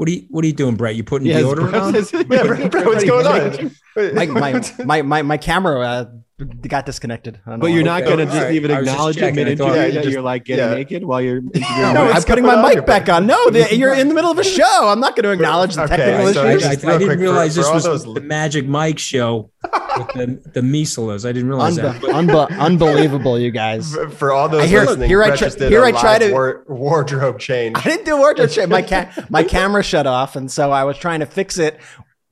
[0.00, 0.94] what are you what are you doing, Brett?
[0.94, 2.26] You putting Yes, deodorant on?
[2.32, 3.70] Yeah, Brett, Brett, what's going on?
[4.14, 6.04] my, my, my, my, my camera uh,
[6.44, 7.40] got disconnected.
[7.46, 8.06] I don't But you're not Okay.
[8.14, 8.54] going to just All right.
[8.54, 9.44] even I just acknowledge it checking.
[9.44, 10.74] Mid thought- interview Yeah, you that just- you're like getting yeah.
[10.74, 11.82] naked while you're interviewing.
[11.82, 13.26] No, No, I'm putting my mic here, back on.
[13.26, 14.88] No, the, you're in the middle of a show.
[14.88, 16.64] I'm not going to acknowledge the Okay, technical so issues.
[16.66, 19.50] I- just I didn't realize for- this for was those- the Magic Mike show
[19.98, 21.24] with the, the measles.
[21.26, 21.96] I didn't realize that.
[22.00, 23.94] Unbe- unbe- unbelievable, you guys.
[23.94, 25.92] For- For all those I hear- listening, here I Brett try- did here a I
[25.92, 27.76] try live to- war- wardrobe change.
[27.78, 28.68] I didn't do wardrobe change.
[28.68, 31.78] My ca- my camera shut off, and so I was trying to fix it.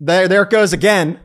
[0.01, 1.19] There, there it goes again.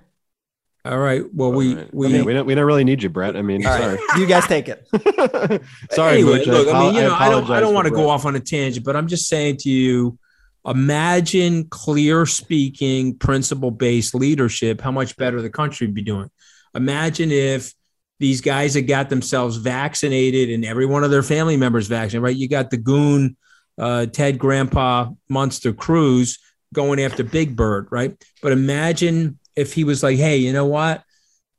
[0.86, 1.24] All right.
[1.34, 1.94] Well, we All right.
[1.94, 3.38] we, I mean, we don't we don't really need you, Brett.
[3.38, 4.86] I mean, All right, you guys take it.
[4.92, 5.60] sorry.
[5.92, 6.48] sorry, anyway, Butch.
[6.48, 8.36] look, I apo- mean, you know, I don't, I don't want to go off on
[8.36, 10.18] a tangent, but I'm just saying to you,
[10.66, 16.30] imagine clear speaking, principle based leadership, how much better the country would be doing.
[16.76, 17.74] Imagine if
[18.20, 22.36] these guys had got themselves vaccinated and every one of their family members vaccinated, right?
[22.36, 23.38] You got the goon,
[23.78, 26.40] uh, Ted Grandpa Munster Cruz
[26.74, 28.16] going after Big Bird, right?
[28.42, 31.04] But imagine if he was like, hey, you know what?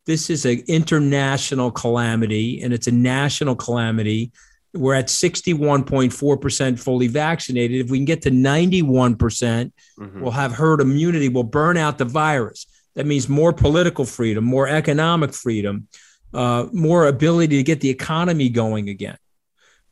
[0.07, 4.33] This is an international calamity and it's a national calamity.
[4.75, 7.85] We're at 61.4% fully vaccinated.
[7.85, 10.21] If we can get to 91%, Mhm.
[10.21, 12.67] we'll have herd immunity, we'll burn out the virus.
[12.97, 15.89] That means more political freedom, more economic freedom,
[16.33, 19.17] uh, more ability to get the economy going again.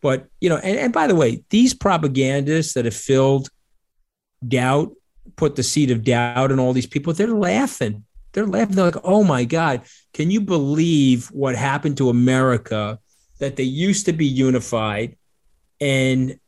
[0.01, 3.49] But, you know, and, and by the way, these propagandists that have filled
[4.47, 4.93] doubt,
[5.37, 8.05] put the seed of doubt in all these people, they're laughing.
[8.33, 8.77] They're laughing.
[8.77, 9.83] They're like, oh my God,
[10.15, 12.99] can you believe what happened to America
[13.39, 15.17] that they used to be unified?
[15.81, 16.39] And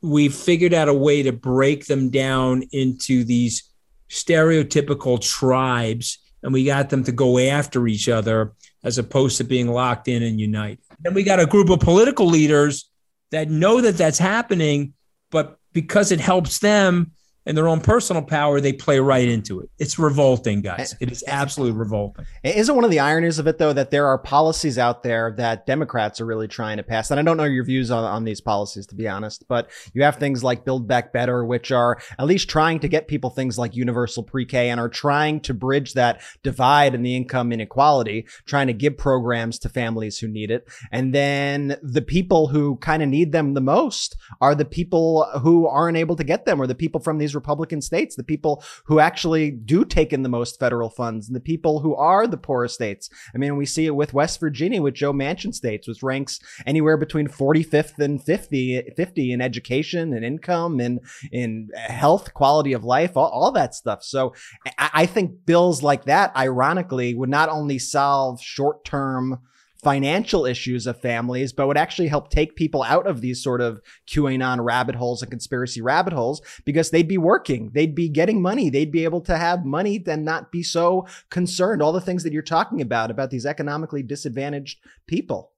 [0.00, 3.70] we figured out a way to break them down into these
[4.08, 8.52] stereotypical tribes and we got them to go after each other
[8.84, 10.78] as opposed to being locked in and united.
[11.00, 12.90] Then we got a group of political leaders
[13.30, 14.92] that know that that's happening,
[15.30, 17.12] but because it helps them,
[17.46, 19.68] and their own personal power, they play right into it.
[19.78, 20.94] It's revolting, guys.
[21.00, 22.24] It is absolutely revolting.
[22.42, 25.66] Isn't one of the ironies of it, though, that there are policies out there that
[25.66, 27.10] Democrats are really trying to pass?
[27.10, 30.02] And I don't know your views on, on these policies, to be honest, but you
[30.02, 33.58] have things like Build Back Better, which are at least trying to get people things
[33.58, 38.26] like universal pre K and are trying to bridge that divide in the income inequality,
[38.46, 40.66] trying to give programs to families who need it.
[40.90, 45.66] And then the people who kind of need them the most are the people who
[45.66, 48.98] aren't able to get them or the people from these Republican states, the people who
[48.98, 52.74] actually do take in the most federal funds, and the people who are the poorest
[52.74, 53.08] states.
[53.34, 56.96] I mean, we see it with West Virginia, with Joe Manchin states, which ranks anywhere
[56.96, 61.00] between 45th and 50, 50 in education and income and
[61.32, 64.02] in health, quality of life, all, all that stuff.
[64.02, 64.34] So
[64.78, 69.40] I, I think bills like that, ironically, would not only solve short term
[69.84, 73.80] financial issues of families, but would actually help take people out of these sort of
[74.08, 78.70] QAnon rabbit holes and conspiracy rabbit holes because they'd be working, they'd be getting money,
[78.70, 81.82] they'd be able to have money and not be so concerned.
[81.82, 85.52] All the things that you're talking about, about these economically disadvantaged people.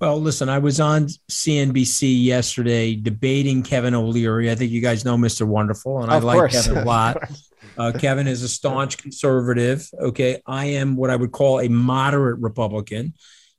[0.00, 4.50] Well, listen, I was on CNBC yesterday debating Kevin O'Leary.
[4.50, 5.46] I think you guys know Mr.
[5.46, 7.18] Wonderful, and I like Kevin a lot.
[7.76, 9.88] Uh, Kevin is a staunch conservative.
[10.00, 10.40] Okay.
[10.46, 13.14] I am what I would call a moderate Republican.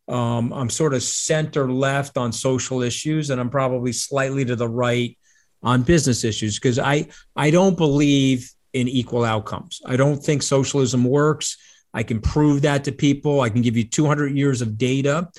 [0.08, 4.68] Um, I'm sort of center left on social issues, and I'm probably slightly to the
[4.68, 5.18] right
[5.62, 9.82] on business issues because I, I don't believe in equal outcomes.
[9.86, 11.58] I don't think socialism works.
[11.94, 13.42] I can prove that to people.
[13.42, 15.30] I can give you 200 years of data.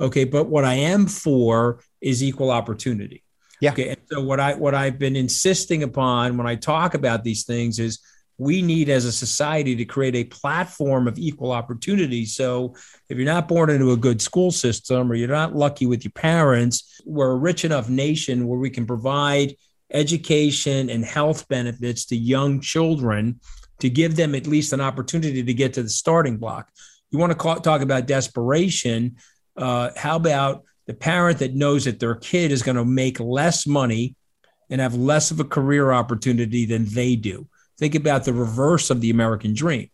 [0.00, 0.24] Okay.
[0.24, 3.24] But what I am for is equal opportunity.
[3.60, 3.72] Yeah.
[3.72, 3.88] Okay.
[3.90, 7.78] And so what I what I've been insisting upon when I talk about these things
[7.78, 8.00] is
[8.38, 12.24] we need as a society to create a platform of equal opportunity.
[12.24, 12.74] So
[13.08, 16.12] if you're not born into a good school system or you're not lucky with your
[16.12, 19.54] parents, we're a rich enough nation where we can provide
[19.92, 23.38] education and health benefits to young children
[23.80, 26.68] to give them at least an opportunity to get to the starting block.
[27.10, 29.16] You want to call, talk about desperation?
[29.56, 33.66] Uh, how about the parent that knows that their kid is going to make less
[33.66, 34.16] money
[34.70, 37.46] and have less of a career opportunity than they do?
[37.78, 39.90] Think about the reverse of the American dream.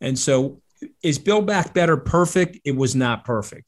[0.00, 0.60] And so,
[1.02, 2.58] is Build Back Better perfect?
[2.64, 3.64] It was not perfect.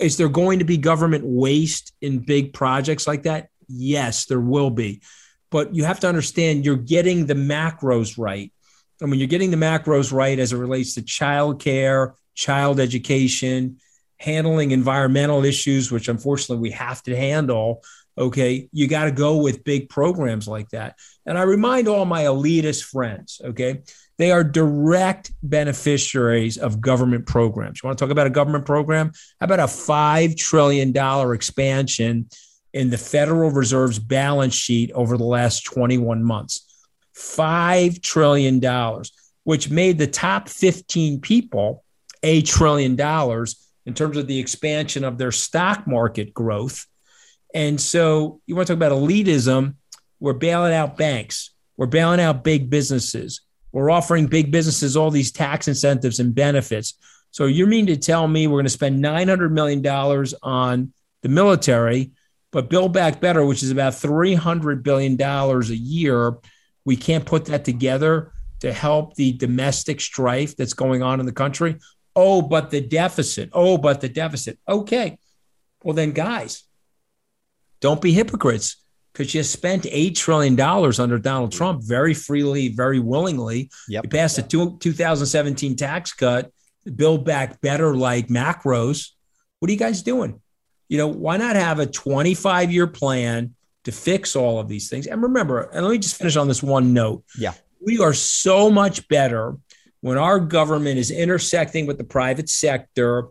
[0.00, 3.48] Is there going to be government waste in big projects like that?
[3.68, 5.02] Yes, there will be.
[5.50, 8.52] But you have to understand you're getting the macros right.
[9.00, 13.78] And when you're getting the macros right as it relates to child care, child education,
[14.18, 17.82] handling environmental issues, which unfortunately we have to handle,
[18.18, 20.96] okay, you got to go with big programs like that.
[21.26, 23.82] And I remind all my elitist friends, okay,
[24.18, 27.80] they are direct beneficiaries of government programs.
[27.82, 29.12] You want to talk about a government program?
[29.40, 30.94] How about a $5 trillion
[31.34, 32.28] expansion
[32.72, 36.66] in the Federal Reserve's balance sheet over the last 21 months?
[37.16, 39.02] $5 trillion,
[39.44, 41.84] which made the top 15 people
[42.22, 46.86] a trillion dollars in terms of the expansion of their stock market growth.
[47.54, 49.74] And so you want to talk about elitism?
[50.20, 51.50] We're bailing out banks.
[51.76, 53.40] We're bailing out big businesses.
[53.72, 56.94] We're offering big businesses all these tax incentives and benefits.
[57.30, 59.86] So you mean to tell me we're going to spend $900 million
[60.42, 62.12] on the military,
[62.50, 66.36] but Build Back Better, which is about $300 billion a year,
[66.84, 71.32] we can't put that together to help the domestic strife that's going on in the
[71.32, 71.76] country?
[72.16, 73.50] Oh, but the deficit.
[73.52, 74.58] Oh, but the deficit.
[74.68, 75.18] Okay.
[75.82, 76.64] Well, then, guys,
[77.80, 78.76] don't be hypocrites
[79.12, 83.70] because you spent $8 trillion under Donald Trump very freely, very willingly.
[83.88, 84.04] Yep.
[84.04, 86.50] You passed a two, 2017 tax cut,
[86.94, 89.10] build back better like macros.
[89.58, 90.40] What are you guys doing?
[90.88, 95.06] You know, why not have a 25 year plan to fix all of these things?
[95.06, 97.24] And remember, and let me just finish on this one note.
[97.38, 97.54] Yeah.
[97.84, 99.56] We are so much better
[100.00, 103.28] when our government is intersecting with the private sector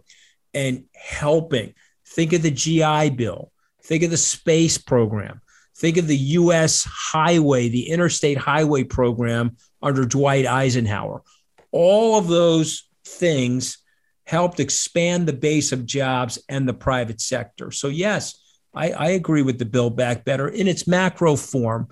[0.53, 1.73] and helping.
[2.05, 3.51] Think of the GI Bill
[3.89, 5.41] Think of the space program.
[5.75, 6.83] Think of the U.S.
[6.87, 11.23] highway, the interstate highway program under Dwight Eisenhower.
[11.71, 13.79] All of those things
[14.25, 17.71] helped expand the base of jobs and the private sector.
[17.71, 18.39] So, yes,
[18.75, 21.87] I, I agree with the Build Back Better in its macro form.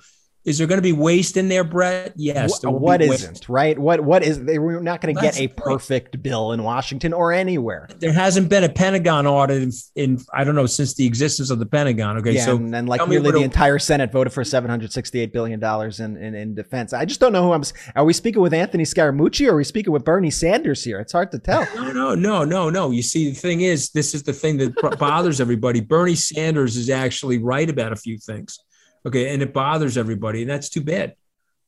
[0.47, 2.13] Is there going to be waste in there, Brett?
[2.15, 2.61] Yes.
[2.61, 3.77] Wh- what isn't right?
[3.77, 4.43] What what is?
[4.45, 5.57] They were not going to get a point.
[5.57, 7.89] perfect bill in Washington or anywhere.
[7.99, 11.59] There hasn't been a Pentagon audit in, in I don't know since the existence of
[11.59, 12.17] the Pentagon.
[12.19, 15.33] Okay, yeah, so and then like nearly the entire Senate voted for seven hundred sixty-eight
[15.33, 16.93] billion dollars in, in in defense.
[16.93, 17.63] I just don't know who I'm.
[17.97, 21.01] Are we speaking with Anthony Scaramucci or are we speaking with Bernie Sanders here?
[21.01, 21.67] It's hard to tell.
[21.75, 22.91] No, no, no, no, no.
[22.91, 25.81] You see, the thing is, this is the thing that bothers everybody.
[25.81, 28.57] Bernie Sanders is actually right about a few things,
[29.07, 31.15] okay, and it bothers everybody, and that's too bad.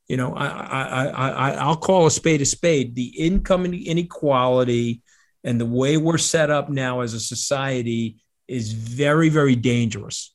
[0.07, 2.95] You know, I, I, I, I I'll call a spade a spade.
[2.95, 5.01] The income inequality
[5.43, 8.17] and the way we're set up now as a society
[8.47, 10.33] is very, very dangerous.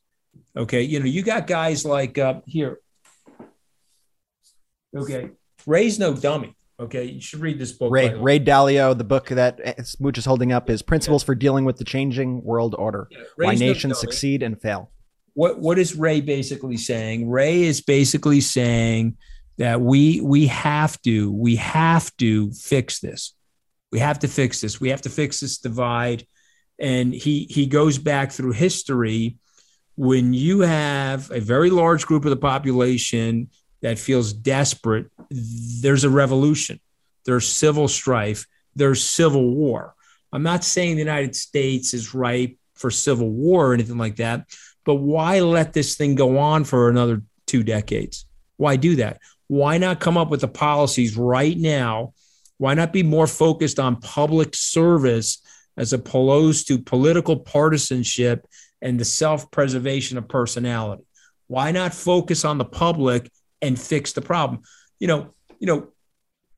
[0.56, 2.78] Okay, you know, you got guys like uh, here.
[4.96, 5.30] Okay,
[5.66, 6.56] Ray's no dummy.
[6.78, 7.92] Okay, you should read this book.
[7.92, 8.14] Ray.
[8.14, 11.84] Ray Dalio, the book that Smooch is holding up is Principles for Dealing with the
[11.84, 13.98] Changing World Order: Why Ray's no Nations.
[13.98, 14.90] Succeed and Fail.
[15.34, 17.28] What what is Ray basically saying?
[17.28, 19.16] Ray is basically saying
[19.58, 23.34] that we we have to we have to fix this.
[23.92, 24.80] We have to fix this.
[24.80, 26.26] We have to fix this divide.
[26.78, 29.36] And he he goes back through history
[29.96, 33.48] when you have a very large group of the population
[33.82, 36.80] that feels desperate, there's a revolution.
[37.24, 39.94] There's civil strife, there's civil war.
[40.32, 44.46] I'm not saying the United States is ripe for civil war or anything like that,
[44.84, 48.26] but why let this thing go on for another two decades?
[48.56, 49.20] Why do that?
[49.46, 52.14] Why not come up with the policies right now?
[52.58, 55.42] Why not be more focused on public service
[55.76, 58.46] as opposed to political partisanship
[58.80, 61.04] and the self preservation of personality?
[61.46, 63.30] Why not focus on the public
[63.60, 64.62] and fix the problem?
[64.98, 65.88] You know, you know,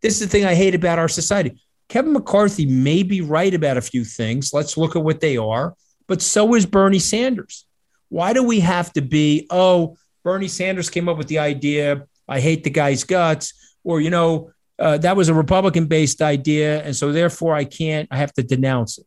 [0.00, 1.60] this is the thing I hate about our society.
[1.88, 4.52] Kevin McCarthy may be right about a few things.
[4.52, 5.74] Let's look at what they are,
[6.06, 7.64] but so is Bernie Sanders.
[8.08, 12.40] Why do we have to be, oh, Bernie Sanders came up with the idea, I
[12.40, 13.52] hate the guy's guts,
[13.84, 16.82] or, you know, uh, that was a Republican based idea.
[16.82, 19.06] And so therefore I can't, I have to denounce it.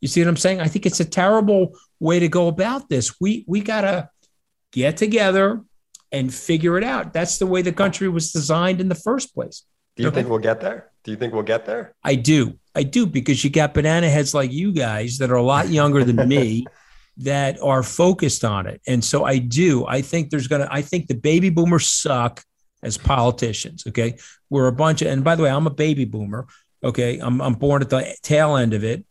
[0.00, 0.60] You see what I'm saying?
[0.60, 3.20] I think it's a terrible way to go about this.
[3.20, 4.08] We, we got to
[4.72, 5.62] get together
[6.12, 7.12] and figure it out.
[7.12, 9.64] That's the way the country was designed in the first place.
[9.96, 10.16] Do you Okay.
[10.20, 10.90] think we'll get there?
[11.04, 11.94] Do you think we'll get there?
[12.02, 12.58] I do.
[12.74, 16.02] I do because you got banana heads like you guys that are a lot younger
[16.04, 16.64] than me
[17.20, 18.80] that are focused on it.
[18.86, 19.86] And so I do.
[19.86, 22.42] I think there's going to, I think the baby boomers suck
[22.82, 23.84] as politicians.
[23.86, 24.16] Okay.
[24.48, 26.46] We're a bunch of, and by the way, I'm a baby boomer.
[26.82, 27.18] Okay.
[27.18, 29.04] I'm, I'm born at the tail end of it.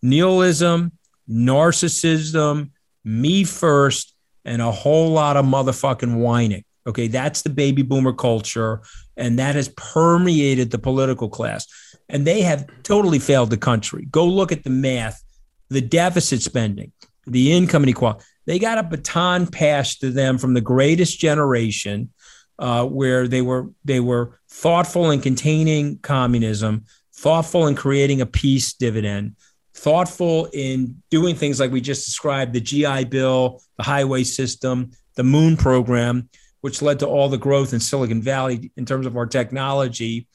[0.00, 0.92] Nihilism,
[1.28, 2.70] narcissism,
[3.04, 4.14] me first,
[4.44, 6.64] and a whole lot of motherfucking whining.
[6.86, 7.08] Okay.
[7.08, 8.82] That's the baby boomer culture.
[9.16, 11.66] And that has permeated the political class.
[12.08, 14.06] And they have totally failed the country.
[14.08, 15.20] Go look at the math,
[15.68, 16.92] the deficit spending,
[17.26, 18.24] the income inequality.
[18.46, 22.12] They got a baton passed to them from the greatest generation,
[22.58, 28.72] uh, where they were they were thoughtful in containing communism, thoughtful in creating a peace
[28.74, 29.36] dividend,
[29.74, 35.24] thoughtful in doing things like we just described the GI Bill, the highway system, the
[35.24, 36.28] moon program,
[36.60, 40.28] which led to all the growth in Silicon Valley in terms of our technology.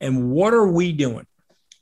[0.00, 1.26] And what are we doing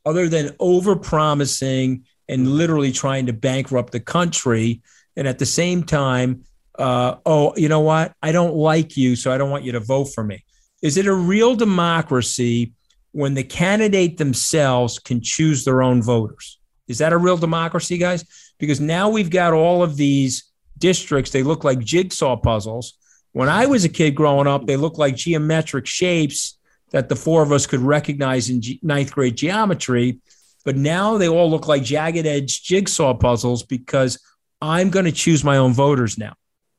[0.06, 4.82] other than over promising and literally trying to bankrupt the country?
[5.16, 6.44] And at the same time,
[6.78, 8.14] uh, oh, you know what?
[8.22, 10.44] I don't like you, so I don't want you to vote for me.
[10.82, 12.72] Is it a real democracy
[13.12, 16.58] when the candidate themselves can choose their own voters?
[16.88, 18.24] Is that a real democracy, guys?
[18.58, 22.94] Because now we've got all of these districts, they look like jigsaw puzzles.
[23.32, 26.58] When I was a kid growing up, they looked like geometric shapes
[26.90, 30.20] that the four of us could recognize in ninth grade geometry.
[30.64, 34.18] But now they all look like jagged edge jigsaw puzzles because
[34.60, 36.34] I'm going to choose my own voters now.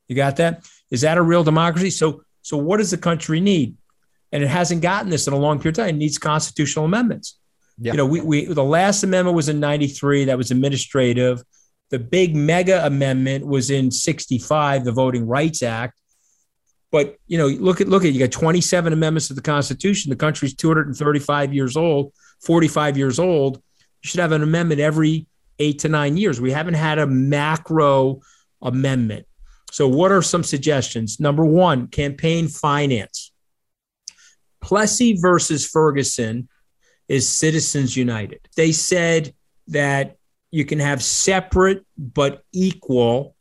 [0.07, 0.65] You got that?
[0.91, 1.89] Is that a real democracy?
[1.89, 3.77] So, so what does the country need?
[4.31, 5.95] And it hasn't gotten this in a long period of time.
[5.95, 7.38] It needs constitutional amendments.
[7.77, 7.93] Yeah.
[7.93, 11.43] You know, we, we the last amendment was in 93, that was administrative.
[11.89, 15.99] The big mega amendment was in 65, the Voting Rights Act.
[16.91, 20.09] But you know, look at look at you got 27 amendments to the Constitution.
[20.09, 22.13] The country's 235 years old,
[22.43, 23.61] 45 years old.
[24.06, 25.26] You should have an amendment every
[25.58, 26.39] eight to nine years.
[26.39, 28.20] We haven't had a macro
[28.62, 29.26] amendment.
[29.72, 31.20] So, what are some suggestions?
[31.20, 33.32] Number one, campaign finance.
[34.62, 36.49] Plessy versus Ferguson
[37.08, 38.47] is Citizens United.
[38.56, 39.34] They said
[39.70, 40.18] that
[40.51, 43.36] you can have separate but equal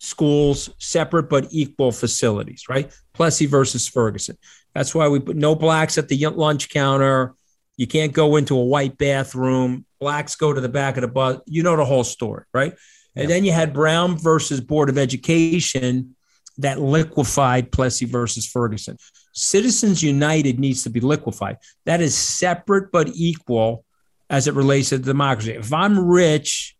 [0.00, 2.94] schools, separate but equal facilities, right?
[3.14, 4.36] Plessy versus Ferguson.
[4.74, 7.34] That's why we put no blacks at the lunch counter.
[7.76, 9.84] You can't go into a white bathroom.
[10.00, 11.40] Blacks go to the back of the bus.
[11.46, 12.74] You know the whole story, right?
[13.14, 16.14] And then you had Brown versus Board of Education.
[16.58, 18.96] that liquefied Plessy versus Ferguson.
[19.32, 21.58] Citizens United needs to be liquefied.
[21.84, 23.84] That is separate but equal
[24.30, 25.52] as it relates to democracy.
[25.52, 26.76] If I'm rich,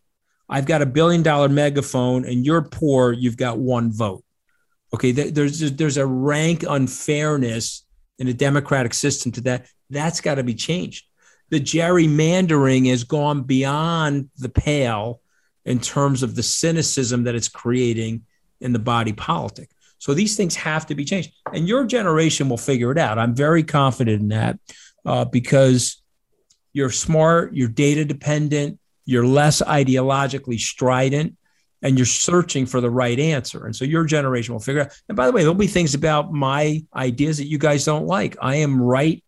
[0.49, 4.25] I've got a billion dollar megaphone, and you're poor, you've got one vote.
[4.95, 7.85] Okay, there's there's a rank unfairness
[8.19, 9.67] in a democratic system to that.
[9.91, 11.07] That's got to be changed.
[11.51, 15.21] The gerrymandering has gone beyond the pale
[15.65, 18.25] in terms of the cynicism that it's creating
[18.61, 19.71] in the body politic.
[19.99, 23.19] So these things have to be changed, and your generation will figure it out.
[23.19, 24.59] I'm very confident in that
[25.05, 26.03] uh, because
[26.73, 31.37] you're smart, you're data dependent, you're less ideologically strident,
[31.83, 33.67] and you're searching for the right answer.
[33.67, 35.01] And so your generation will figure out.
[35.09, 38.37] And by the way, there'll be things about my ideas that you guys don't like.
[38.41, 39.23] I am right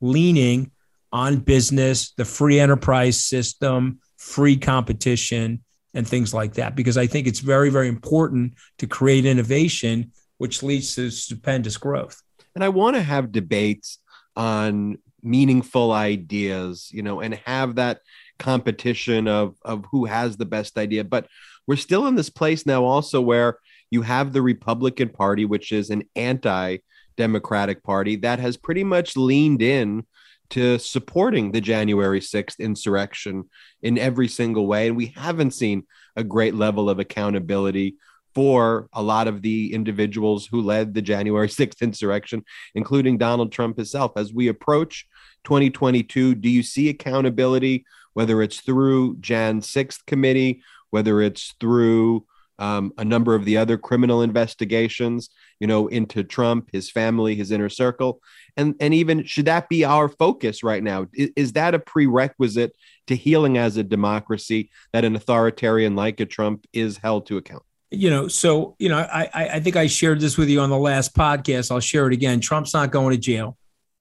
[0.00, 0.70] leaning
[1.12, 5.62] on business, the free enterprise system, free competition,
[5.94, 10.62] and things like that, because I think it's very, very important to create innovation, which
[10.62, 12.22] leads to stupendous growth.
[12.54, 13.98] And I want to have debates
[14.36, 18.00] on meaningful ideas, you know, and have that
[18.38, 21.02] competition of of who has the best idea.
[21.02, 21.28] But
[21.66, 23.58] we're still in this place now also where
[23.90, 29.62] you have the Republican Party, which is an anti-democratic party that has pretty much leaned
[29.62, 30.04] in
[30.50, 33.44] to supporting the January 6th insurrection
[33.82, 34.88] in every single way.
[34.88, 37.96] And we haven't seen a great level of accountability
[38.34, 42.44] for a lot of the individuals who led the January 6th insurrection,
[42.74, 44.12] including Donald Trump himself.
[44.16, 45.06] As we approach
[45.44, 52.24] 2022, do you see accountability, whether it's through Jan 6th committee, whether it's through
[52.58, 55.30] um, a number of the other criminal investigations,
[55.60, 58.20] you know, into Trump, his family, his inner circle,
[58.56, 61.06] and and even should that be our focus right now?
[61.12, 62.74] Is, is that a prerequisite
[63.08, 67.62] to healing as a democracy that an authoritarian like a Trump is held to account?
[67.90, 70.78] You know, so you know, I I think I shared this with you on the
[70.78, 71.70] last podcast.
[71.70, 72.40] I'll share it again.
[72.40, 73.56] Trump's not going to jail.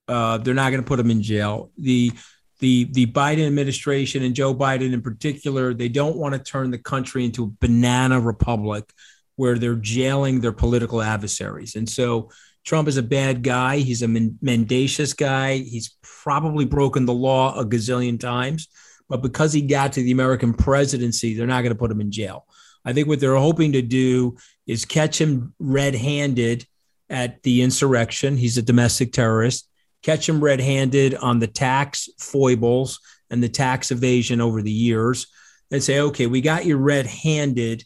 [0.08, 1.72] Uh, they're not going to put him in jail.
[1.78, 2.12] The
[2.60, 6.78] the the Biden administration and Joe Biden in particular, they don't want to turn the
[6.78, 8.92] country into a banana republic
[9.36, 11.76] where they're jailing their political adversaries.
[11.76, 12.30] And so
[12.64, 13.78] Trump is a bad guy.
[13.78, 15.58] He's a mendacious guy.
[15.58, 18.68] He's probably broken the law a gazillion times.
[19.08, 22.12] But because he got to the American presidency, they're not going to put him in
[22.12, 22.46] jail.
[22.84, 26.66] I think what they're hoping to do is catch him red handed
[27.10, 28.38] at the insurrection.
[28.38, 29.70] He's a domestic terrorist
[30.06, 33.00] catch him red handed on the tax foibles
[33.32, 35.26] and the tax evasion over the years
[35.72, 37.84] and say, okay, we got you red handed.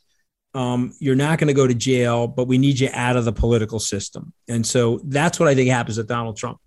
[0.53, 3.31] Um, you're not going to go to jail, but we need you out of the
[3.31, 4.33] political system.
[4.49, 6.59] And so that's what I think happens with Donald Trump.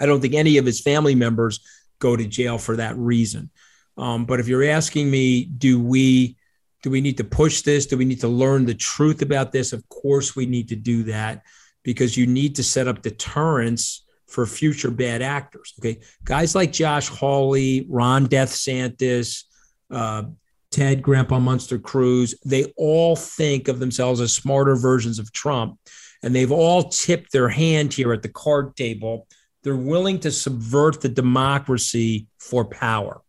[0.00, 1.60] I don't think any of his family members
[2.00, 3.48] go to jail for that reason.
[3.96, 6.36] Um, but if you're asking me, do we
[6.82, 7.86] do we need to push this?
[7.86, 9.72] Do we need to learn the truth about this?
[9.72, 11.44] Of course, we need to do that
[11.84, 14.02] because you need to set up deterrence
[14.32, 15.74] for future bad actors.
[15.78, 16.00] Okay.
[16.24, 19.44] Guys like Josh Hawley, Ron DeSantis,
[19.90, 20.24] uh,
[20.70, 25.78] Ted Grandpa Munster Cruz, they all think of themselves as smarter versions of Trump.
[26.22, 29.26] And they've all tipped their hand here at the card table.
[29.62, 33.20] They're willing to subvert the democracy for power.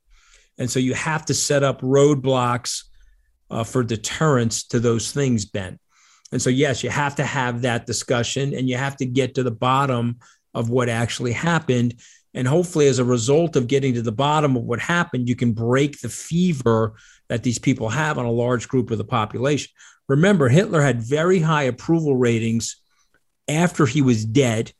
[0.57, 2.83] And so you have to set up roadblocks
[3.49, 5.79] uh, for deterrence to those things, Ben.
[6.31, 9.43] And so, yes, you have to have that discussion and you have to get to
[9.43, 10.19] the bottom
[10.53, 11.95] of what actually happened.
[12.33, 15.53] And hopefully, as a result of getting to the bottom of what happened, you can
[15.53, 16.95] break the fever
[17.29, 19.71] that these people have on a large group of the population.
[20.07, 22.81] Remember, Hitler had very high approval ratings
[23.47, 24.73] after he was dead.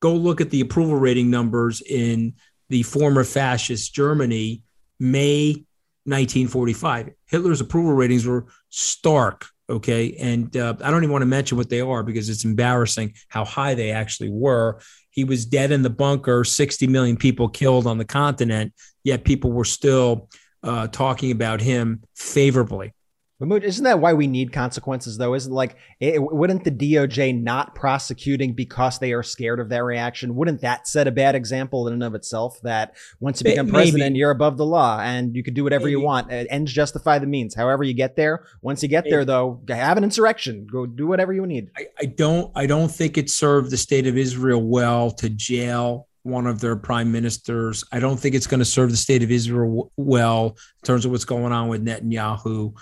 [0.00, 2.34] Go look at the approval rating numbers in
[2.68, 4.62] the former fascist Germany,
[5.00, 5.64] May
[6.04, 7.10] 1945.
[7.26, 10.14] Hitler's approval ratings were stark Okay.
[10.18, 13.44] And uh, I don't even want to mention what they are because it's embarrassing how
[13.44, 14.80] high they actually were.
[15.10, 18.72] He was dead in the bunker, 60 million people killed on the continent,
[19.04, 20.30] yet people were still
[20.62, 22.92] uh, talking about him favorably.
[23.40, 25.34] Isn't that why we need consequences, though?
[25.34, 30.34] Isn't like it, wouldn't the DOJ not prosecuting because they are scared of that reaction?
[30.34, 32.60] Wouldn't that set a bad example in and of itself?
[32.62, 35.92] That once you become president, you're above the law and you can do whatever Maybe.
[35.92, 36.32] you want.
[36.32, 37.54] Uh, ends justify the means.
[37.54, 38.44] However you get there.
[38.60, 39.12] Once you get Maybe.
[39.12, 40.66] there, though, have an insurrection.
[40.66, 41.70] Go do whatever you need.
[41.76, 42.50] I, I don't.
[42.56, 46.74] I don't think it served the state of Israel well to jail one of their
[46.74, 47.84] prime ministers.
[47.92, 51.12] I don't think it's going to serve the state of Israel well in terms of
[51.12, 52.74] what's going on with Netanyahu.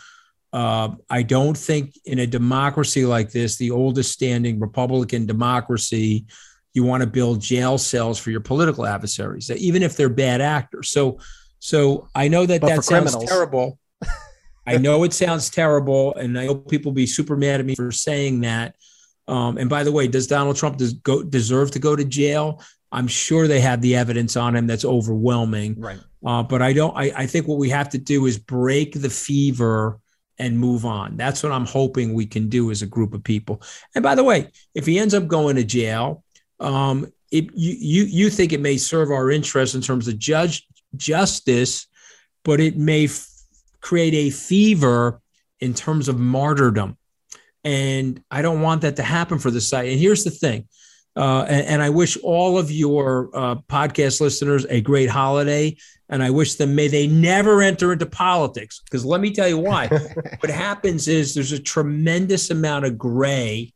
[0.57, 6.25] Uh, I don't think in a democracy like this, the oldest standing Republican democracy,
[6.73, 10.89] you want to build jail cells for your political adversaries, even if they're bad actors.
[10.89, 11.19] So,
[11.59, 13.29] so I know that but that sounds criminals.
[13.29, 13.79] terrible.
[14.67, 17.93] I know it sounds terrible, and I hope people be super mad at me for
[17.93, 18.77] saying that.
[19.29, 22.63] Um, and by the way, does Donald Trump des- go, deserve to go to jail?
[22.91, 25.79] I'm sure they have the evidence on him that's overwhelming.
[25.79, 26.01] Right.
[26.25, 26.97] Uh, but I don't.
[26.97, 30.01] I, I think what we have to do is break the fever
[30.39, 31.17] and move on.
[31.17, 33.63] That's what I'm hoping we can do as a group of people.
[33.95, 36.23] And by the way, if he ends up going to jail,
[36.61, 40.67] um, it, you you you think it may serve our interest in terms of judge
[40.97, 41.87] justice,
[42.45, 43.29] but it may f-
[43.81, 45.21] create a fever
[45.61, 46.97] in terms of martyrdom.
[47.65, 49.89] And I don't want that to happen for the site.
[49.89, 50.69] And here's the thing.
[51.17, 55.77] Uh, and, and, I wish all of your uh, podcast listeners a great holiday.
[56.11, 58.83] And I wish them may they never enter into politics.
[58.85, 59.89] Because let me tell you why.
[60.41, 63.73] what happens is there's a tremendous amount of gray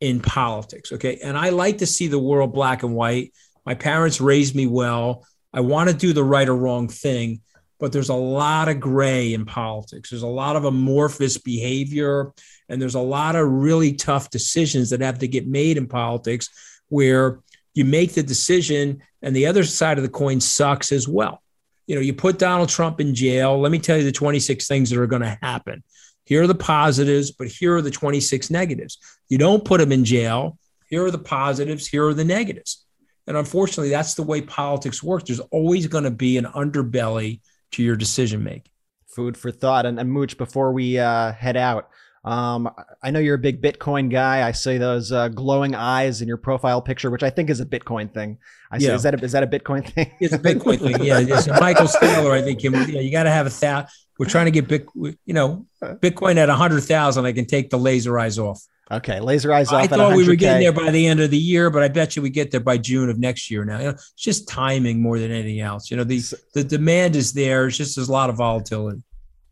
[0.00, 0.92] in politics.
[0.92, 1.18] Okay.
[1.22, 3.32] And I like to see the world black and white.
[3.64, 5.26] My parents raised me well.
[5.54, 7.40] I want to do the right or wrong thing,
[7.80, 10.10] but there's a lot of gray in politics.
[10.10, 12.32] There's a lot of amorphous behavior,
[12.68, 16.50] and there's a lot of really tough decisions that have to get made in politics
[16.88, 17.40] where
[17.74, 21.42] you make the decision and the other side of the coin sucks as well.
[21.86, 23.58] You know, you put Donald Trump in jail.
[23.60, 25.82] Let me tell you the 26 things that are going to happen.
[26.24, 28.98] Here are the positives, but here are the 26 negatives.
[29.28, 30.58] You don't put him in jail.
[30.88, 31.86] Here are the positives.
[31.86, 32.84] Here are the negatives.
[33.26, 35.24] And unfortunately, that's the way politics works.
[35.24, 37.40] There's always going to be an underbelly
[37.72, 38.70] to your decision making.
[39.06, 39.86] Food for thought.
[39.86, 41.90] And, and Mooch, before we uh, head out,
[42.24, 42.70] um,
[43.02, 44.46] I know you're a big Bitcoin guy.
[44.46, 47.66] I see those uh, glowing eyes in your profile picture, which I think is a
[47.66, 48.38] Bitcoin thing.
[48.70, 48.88] I yeah.
[48.88, 50.10] say, is that a, is that a Bitcoin thing?
[50.20, 50.94] It's a Bitcoin thing.
[51.04, 52.30] Yeah, it's Michael Saylor.
[52.30, 53.90] I think you, know, you got to have a thousand.
[54.18, 57.26] We're trying to get big, you know, Bitcoin at a hundred thousand.
[57.26, 58.62] I can take the laser eyes off.
[58.90, 59.82] Okay, laser eyes off.
[59.82, 62.16] I thought we were getting there by the end of the year, but I bet
[62.16, 63.64] you we get there by June of next year.
[63.64, 65.90] Now, you know, it's just timing more than anything else.
[65.90, 66.22] You know, the
[66.54, 67.66] the demand is there.
[67.66, 69.02] It's just there's a lot of volatility.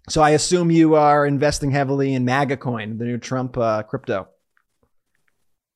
[0.09, 4.29] So I assume you are investing heavily in MAGA coin, the new Trump uh, crypto.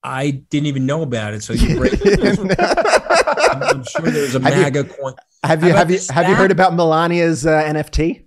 [0.03, 1.43] I didn't even know about it.
[1.43, 1.95] So you break.
[2.05, 5.15] I'm, I'm, sure there's a have MAGA you, coin.
[5.43, 8.25] Have you have you have you heard about Melania's uh, NFT?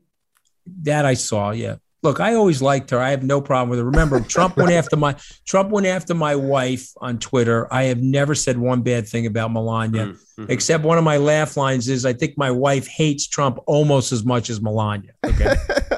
[0.83, 1.51] That I saw.
[1.51, 1.75] Yeah.
[2.01, 2.99] Look, I always liked her.
[2.99, 3.85] I have no problem with her.
[3.85, 7.71] Remember, Trump went after my Trump went after my wife on Twitter.
[7.73, 10.45] I have never said one bad thing about Melania, mm-hmm.
[10.47, 14.23] except one of my laugh lines is I think my wife hates Trump almost as
[14.23, 15.11] much as Melania.
[15.25, 15.53] Okay.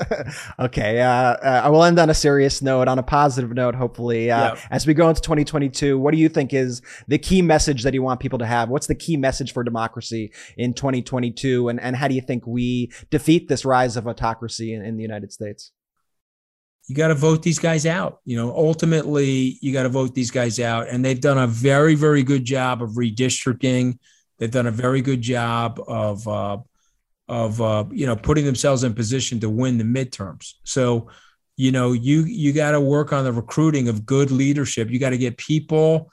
[0.60, 1.02] okay.
[1.02, 4.32] Uh, uh, I will end on a serious note, on a positive note, hopefully.
[4.32, 4.62] Uh, yeah.
[4.72, 8.02] As we go into 2022, what do you think is the key message that you
[8.02, 8.70] want people to have?
[8.70, 11.70] What's the key message for democracy in 2022?
[11.70, 15.04] And, and how do you think we defeat this rise of autocracy in, in the
[15.04, 15.72] United States?
[16.92, 18.20] You got to vote these guys out.
[18.26, 20.90] You know, ultimately, you got to vote these guys out.
[20.90, 23.98] And they've done a very, very good job of redistricting.
[24.38, 26.58] They've done a very good job of, uh,
[27.30, 30.56] of uh, you know, putting themselves in position to win the midterms.
[30.66, 31.08] So,
[31.56, 34.90] you know, you you got to work on the recruiting of good leadership.
[34.90, 36.12] You got to get people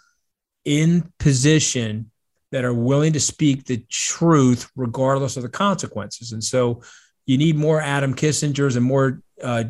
[0.65, 2.13] in position
[2.53, 6.31] that are willing to speak the truth regardless of the consequences.
[6.31, 6.83] And so,
[7.27, 9.23] you need more Adam Kinzingers and more.
[9.43, 9.65] Uh,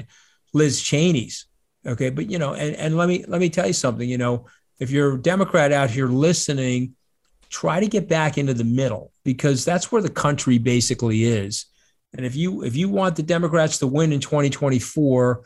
[0.53, 1.47] Liz Cheney's.
[1.87, 2.11] Okay.
[2.11, 4.47] But you know, and, and let me let me tell you something, you know,
[4.79, 6.95] if you're a Democrat out here listening,
[7.51, 11.67] try to get back into the middle because that's where the country basically is.
[12.17, 15.43] And if you if you want the Democrats to win in 2024,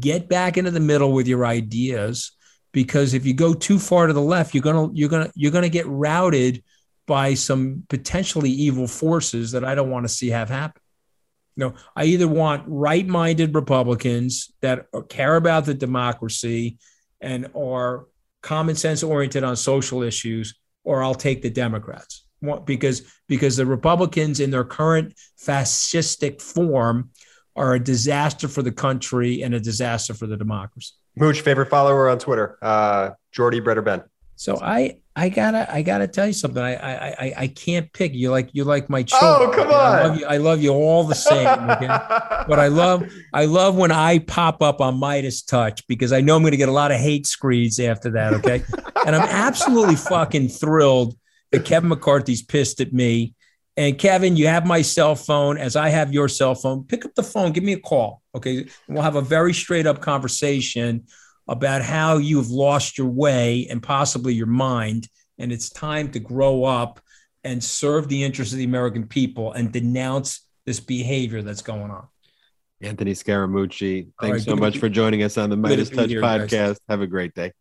[0.00, 2.32] get back into the middle with your ideas
[2.72, 5.68] because if you go too far to the left, you're gonna you're gonna you're gonna
[5.68, 6.62] get routed
[7.06, 10.81] by some potentially evil forces that I don't want to see have happen.
[11.56, 16.78] You know, I either want right-minded Republicans that care about the democracy
[17.20, 18.06] and are
[18.42, 22.24] common sense oriented on social issues, or I'll take the Democrats
[22.64, 27.10] because because the Republicans in their current fascistic form
[27.54, 30.92] are a disaster for the country and a disaster for the democracy.
[31.16, 34.02] Mooch, favorite follower on Twitter, uh, Jordy Bretter Ben.
[34.36, 36.62] So I I gotta I gotta tell you something.
[36.62, 39.50] I I I, can't pick you like you like my oh, children.
[39.50, 39.74] Oh come on!
[39.74, 40.26] I love you.
[40.26, 41.46] I love you all the same.
[41.46, 41.86] Okay?
[42.48, 43.04] but I love
[43.34, 46.56] I love when I pop up on Meidas Touch because I know I'm going to
[46.56, 48.32] get a lot of hate screeds after that.
[48.34, 48.62] Okay,
[49.06, 51.14] and I'm absolutely fucking thrilled
[51.50, 53.34] that Kevin McCarthy's pissed at me.
[53.76, 56.84] And Kevin, you have my cell phone as I have your cell phone.
[56.84, 58.22] Pick up the phone, give me a call.
[58.34, 61.04] Okay, we'll have a very straight up conversation
[61.52, 65.06] about how you've lost your way and possibly your mind.
[65.38, 66.98] And it's time to grow up
[67.44, 72.08] and serve the interests of the American people and denounce this behavior that's going on.
[72.80, 76.48] Anthony Scaramucci, thanks right, so much for joining us on the MeidasTouch here, podcast.
[76.48, 76.80] Guys.
[76.88, 77.52] Have a great day.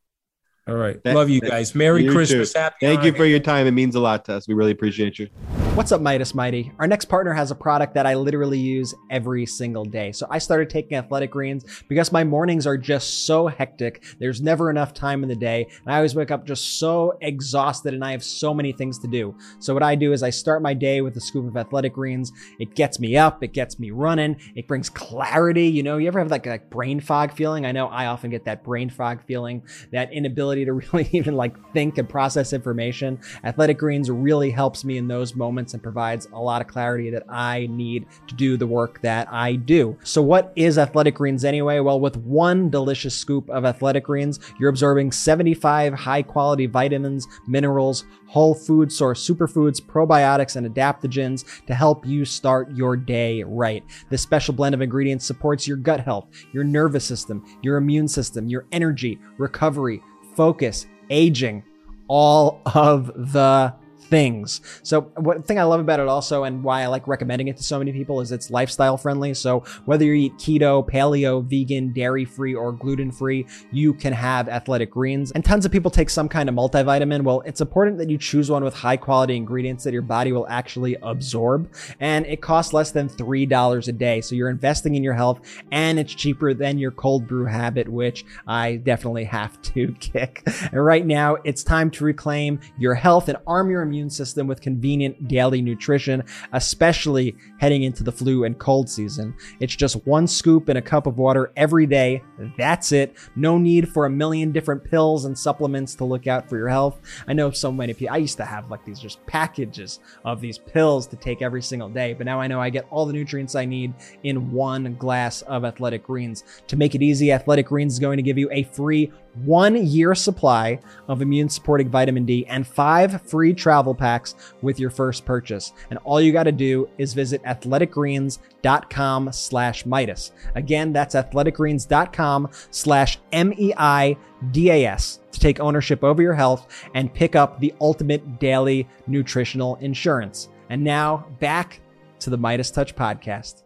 [0.67, 0.99] All right.
[1.05, 1.73] Love you guys.
[1.73, 2.53] Merry you Christmas.
[2.53, 2.59] Too.
[2.59, 3.65] Happy Thank you for your time.
[3.65, 4.47] It means a lot to us.
[4.47, 5.27] We really appreciate you.
[5.73, 6.71] What's up, Meidas Mighty?
[6.79, 10.11] Our next partner has a product that I literally use every single day.
[10.11, 14.03] So I started taking Athletic Greens because my mornings are just so hectic.
[14.19, 15.67] There's never enough time in the day.
[15.85, 19.07] And I always wake up just so exhausted and I have so many things to
[19.07, 19.33] do.
[19.59, 22.33] So what I do is I start my day with a scoop of Athletic Greens.
[22.59, 25.67] It gets me up, it gets me running, it brings clarity.
[25.67, 27.65] You know, you ever have like, like brain fog feeling?
[27.65, 31.55] I know I often get that brain fog feeling, that inability to really even like
[31.73, 33.19] think and process information.
[33.43, 37.23] Athletic Greens really helps me in those moments and provides a lot of clarity that
[37.29, 39.97] I need to do the work that I do.
[40.03, 41.79] So, what is Athletic Greens anyway?
[41.79, 48.05] Well, with one delicious scoop of Athletic Greens, you're absorbing 75 high quality vitamins, minerals,
[48.27, 53.83] whole food source superfoods, probiotics, and adaptogens to help you start your day right.
[54.09, 58.47] This special blend of ingredients supports your gut health, your nervous system, your immune system,
[58.47, 60.01] your energy, recovery,
[60.35, 61.63] focus, aging,
[62.07, 63.73] all of the
[64.11, 64.59] things.
[64.83, 67.63] So one thing I love about it also and why I like recommending it to
[67.63, 69.33] so many people is it's lifestyle friendly.
[69.33, 74.49] So whether you eat keto, paleo, vegan, dairy free, or gluten free, you can have
[74.49, 75.31] athletic greens.
[75.31, 77.23] And tons of people take some kind of multivitamin.
[77.23, 80.47] Well, it's important that you choose one with high quality ingredients that your body will
[80.49, 81.71] actually absorb.
[82.01, 84.19] And it costs less than $3 a day.
[84.19, 85.39] So you're investing in your health
[85.71, 90.43] and it's cheaper than your cold brew habit, which I definitely have to kick.
[90.45, 94.61] And right now it's time to reclaim your health and arm your immune system with
[94.61, 96.23] convenient daily nutrition,
[96.53, 99.33] especially heading into the flu and cold season.
[99.59, 102.23] It's just one scoop in a cup of water every day.
[102.57, 103.15] That's it.
[103.35, 106.99] No need for a million different pills and supplements to look out for your health.
[107.27, 110.57] I know so many people, I used to have like these just packages of these
[110.57, 113.55] pills to take every single day, but now I know I get all the nutrients
[113.55, 113.93] I need
[114.23, 116.43] in one glass of Athletic Greens.
[116.67, 119.11] To make it easy, Athletic Greens is going to give you a free
[119.45, 124.89] one year supply of immune supporting vitamin D and five free travel packs with your
[124.89, 125.73] first purchase.
[125.89, 130.31] And all you got to do is visit athleticgreens.com slash Meidas.
[130.55, 137.73] Again, that's athleticgreens.com slash M-E-I-D-A-S to take ownership over your health and pick up the
[137.81, 140.49] ultimate daily nutritional insurance.
[140.69, 141.81] And now back
[142.19, 143.63] to the Meidas Touch podcast.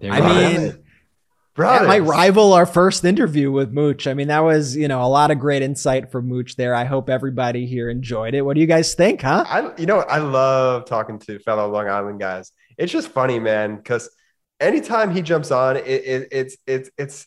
[0.00, 0.82] There I you
[1.58, 4.06] mean, that might rival our first interview with Mooch.
[4.06, 6.74] I mean, that was, you know, a lot of great insight from Mooch there.
[6.74, 8.42] I hope everybody here enjoyed it.
[8.42, 9.44] What do you guys think, huh?
[9.46, 12.52] I, you know, I love talking to fellow Long Island guys.
[12.78, 14.08] It's just funny, man, because
[14.60, 17.26] anytime he jumps on, it, it, it's it's it's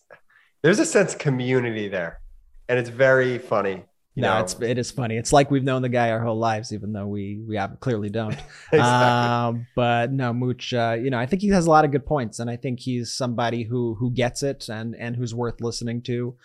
[0.64, 2.20] there's a sense of community there,
[2.68, 3.84] and it's very funny.
[4.16, 4.40] You no, know?
[4.40, 5.18] it's it is funny.
[5.18, 8.10] It's like we've known the guy our whole lives, even though we we have, clearly
[8.10, 8.32] don't.
[8.72, 8.80] Exactly.
[8.80, 12.06] Um, but no, Mooch, uh, you know, I think he has a lot of good
[12.06, 16.02] points, and I think he's somebody who who gets it and and who's worth listening
[16.04, 16.36] to.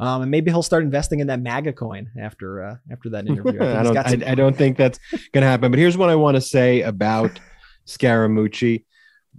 [0.00, 3.60] Um, and maybe he'll start investing in that MAGA coin after uh, after that interview.
[3.60, 3.94] I, I don't.
[4.08, 4.98] some- I, I don't think that's
[5.32, 5.70] going to happen.
[5.70, 7.38] But here's what I want to say about
[7.86, 8.84] Scaramucci: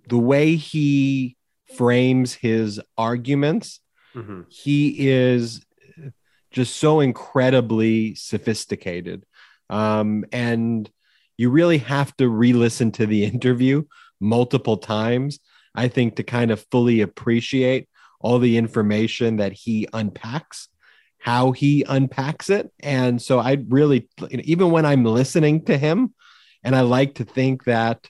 [0.10, 1.38] the way he
[1.76, 3.80] frames his arguments,
[4.16, 4.46] Mhm.
[4.50, 5.62] he is
[6.52, 9.26] just so incredibly sophisticated,
[9.70, 10.90] um, and
[11.38, 13.84] you really have to re-listen to the interview
[14.20, 15.40] multiple times.
[15.76, 17.88] I think to kind of fully appreciate
[18.20, 20.68] all the information that he unpacks
[21.20, 22.72] how he unpacks it.
[22.80, 26.14] And so I really, even when I'm listening to him,
[26.64, 28.10] and I like to think that,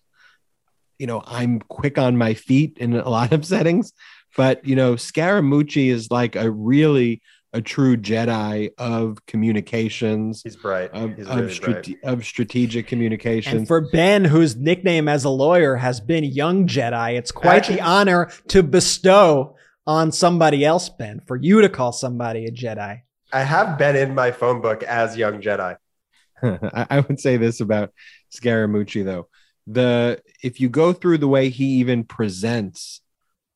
[0.97, 3.93] you know, I'm quick on my feet in a lot of settings,
[4.37, 7.21] but, you know, Scaramucci is like a really
[7.53, 10.91] a true Jedi of communications, He's bright.
[10.91, 11.95] of, He's of, really bright.
[12.03, 13.55] of strategic communications.
[13.55, 17.75] And for Ben, whose nickname as a lawyer has been Young Jedi, it's quite Actually-
[17.77, 19.55] the honor to bestow
[19.87, 23.01] on somebody else, Ben, for you to call somebody a Jedi.
[23.33, 25.77] I have been in my phone book as young Jedi.
[26.43, 27.91] I, I would say this about
[28.31, 29.27] Scaramucci though.
[29.67, 33.01] The if you go through the way he even presents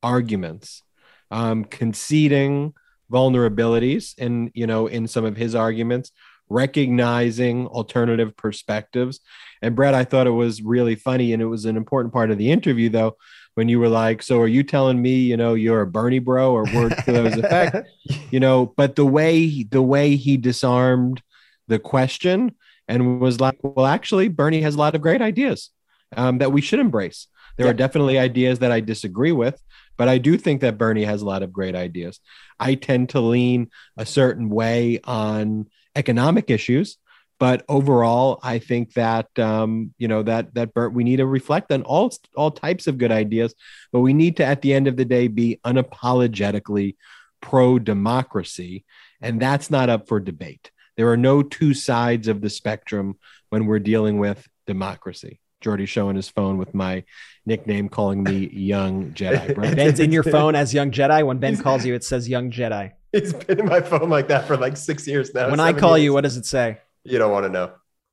[0.03, 0.83] arguments,
[1.31, 2.73] um, conceding
[3.11, 6.11] vulnerabilities and you know in some of his arguments,
[6.49, 9.19] recognizing alternative perspectives.
[9.61, 12.37] And Brett, I thought it was really funny, and it was an important part of
[12.37, 13.17] the interview though,
[13.55, 16.51] when you were like, "So are you telling me, you know, you're a Bernie bro
[16.53, 17.87] or words to those effect?"
[18.31, 21.21] you know, but the way the way he disarmed
[21.67, 22.55] the question
[22.87, 25.69] and was like, well, actually, Bernie has a lot of great ideas
[26.15, 27.27] um, that we should embrace.
[27.57, 29.61] There are definitely ideas that I disagree with,
[29.97, 32.19] but I do think that Bernie has a lot of great ideas.
[32.59, 36.97] I tend to lean a certain way on economic issues,
[37.39, 41.71] but overall, I think that um, you know that that Bert, we need to reflect
[41.71, 43.53] on all all types of good ideas,
[43.91, 46.95] but we need to, at the end of the day, be unapologetically
[47.41, 48.85] pro democracy,
[49.21, 50.71] and that's not up for debate.
[50.95, 53.17] There are no two sides of the spectrum
[53.49, 55.39] when we're dealing with democracy.
[55.63, 57.03] Jordy showing his phone with my
[57.45, 59.55] nickname, calling me Young Jedi.
[59.55, 59.75] Brett.
[59.75, 61.25] Ben's in your phone as Young Jedi.
[61.25, 62.91] When Ben calls you, it says Young Jedi.
[63.11, 65.49] It's been in my phone like that for like six years now.
[65.49, 66.05] When I call years.
[66.05, 66.77] you, what does it say?
[67.05, 67.71] you don't want to know.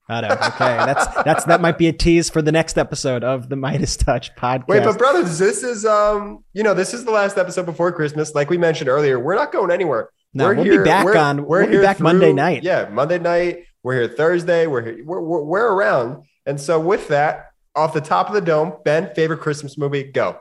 [0.08, 0.28] I know.
[0.28, 3.96] Okay, that's that's that might be a tease for the next episode of the Meidas
[4.04, 4.66] Touch podcast.
[4.66, 8.34] Wait, but brothers, this is um, you know, this is the last episode before Christmas.
[8.34, 10.08] Like we mentioned earlier, we're not going anywhere.
[10.34, 12.64] No, we're we'll be back we're- on- We're we'll be here back Monday night.
[12.64, 13.64] Yeah, Monday night.
[13.84, 14.66] We're here Thursday.
[14.66, 15.04] We're here.
[15.04, 16.24] We're, we're, we're around.
[16.50, 20.02] And so with that, off the top of the dome, Ben, favorite Christmas movie?
[20.02, 20.40] Go.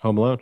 [0.00, 0.38] Home Alone.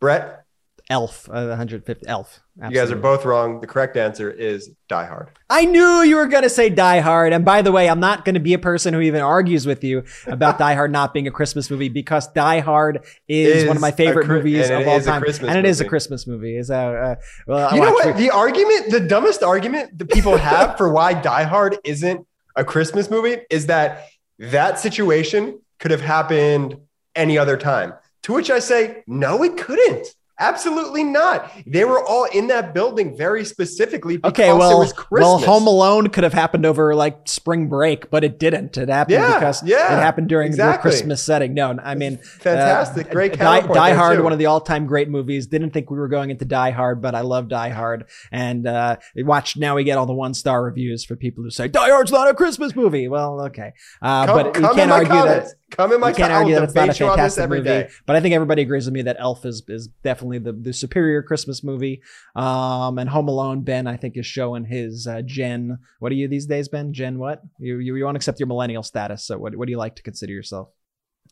[0.00, 0.44] Brett,
[0.90, 2.40] Elf, uh, 150 Elf.
[2.62, 3.62] you guys are both wrong.
[3.62, 5.30] The correct answer is Die Hard.
[5.48, 7.32] I knew you were going to say Die Hard.
[7.32, 9.82] And by the way, I'm not going to be a person who even argues with
[9.82, 13.76] you about Die Hard not being a Christmas movie because Die Hard is, Is one
[13.76, 15.22] of my favorite Chri- movies of all time.
[15.22, 15.86] Christmas and it is a.
[15.86, 16.58] Christmas movie.
[16.58, 17.14] Is uh, uh,
[17.46, 18.08] well, You know what?
[18.08, 22.26] it- The argument, the dumbest argument that people have for why Die Hard isn't
[22.56, 24.06] a Christmas movie is that
[24.38, 26.76] that situation could have happened
[27.14, 27.94] any other time.
[28.24, 30.08] To which I say, no, it couldn't.
[30.48, 31.50] Absolutely not.
[31.66, 35.20] They were all in that building very specifically because Okay, it well, was Christmas.
[35.20, 38.76] well, Home Alone could have happened over like spring break, but it didn't.
[38.76, 40.74] It happened Yeah, because yeah, it happened during the.
[40.84, 41.54] Christmas setting.
[41.54, 43.08] No, I mean, Fantastic.
[43.08, 44.22] uh, Great Die, Die Hard, too.
[44.22, 45.46] one of the all-time great movies.
[45.46, 48.04] Didn't think we were going into Die Hard, but I love Die Hard.
[48.32, 51.88] And uh, watch now, we get all the one-star reviews for people who say Die
[51.88, 53.08] Hard's not a Christmas movie.
[53.08, 53.72] Well, okay,
[54.02, 55.48] uh, Come, but you come can't argue that.
[55.74, 55.76] Comments.
[55.76, 57.10] Come in my You can't argue I that will it's not a debate you on
[57.18, 57.88] this fantastic every movie, day.
[58.06, 61.22] but I think everybody agrees with me that Elf is is definitely the, the superior
[61.22, 62.02] Christmas movie.
[62.36, 65.78] Um, and Home Alone, Ben, I think is showing his uh, Gen.
[65.98, 66.92] What are you these days, Ben?
[66.92, 67.42] Gen what?
[67.58, 69.24] You you, you won't accept your millennial status.
[69.24, 70.68] So what what do you like to consider yourself?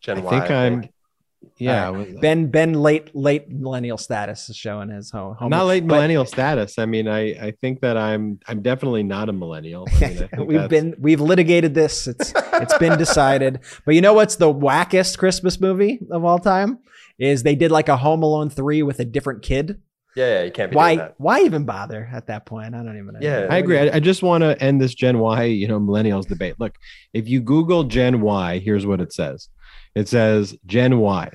[0.01, 0.81] Gen I Y, think I'm.
[0.83, 0.93] think.
[1.59, 5.35] Yeah, All was- uh, Ben Ben late late millennial status is showing his home.
[5.37, 6.79] home not late but millennial status.
[6.79, 9.87] I mean, I I think that I'm I'm definitely not a millennial.
[9.97, 12.07] I mean, I think we've that's- been we've litigated this.
[12.07, 13.61] It's it's been decided.
[13.85, 16.79] But you know what's the wackest Christmas movie of all time?
[17.19, 19.81] Is they did like a Home Alone three with a different kid.
[20.15, 21.15] Yeah, yeah, you can't be doing Why that.
[21.19, 22.75] why even bother at that point?
[22.75, 23.21] I don't even know.
[23.23, 23.47] Yeah.
[23.49, 23.79] I agree.
[23.79, 26.57] I, I just want to end this Gen Y, you know, millennials debate.
[26.59, 26.75] Look,
[27.15, 29.49] if you Google Gen Y, here's what it says.
[29.95, 31.31] It says Gen Y,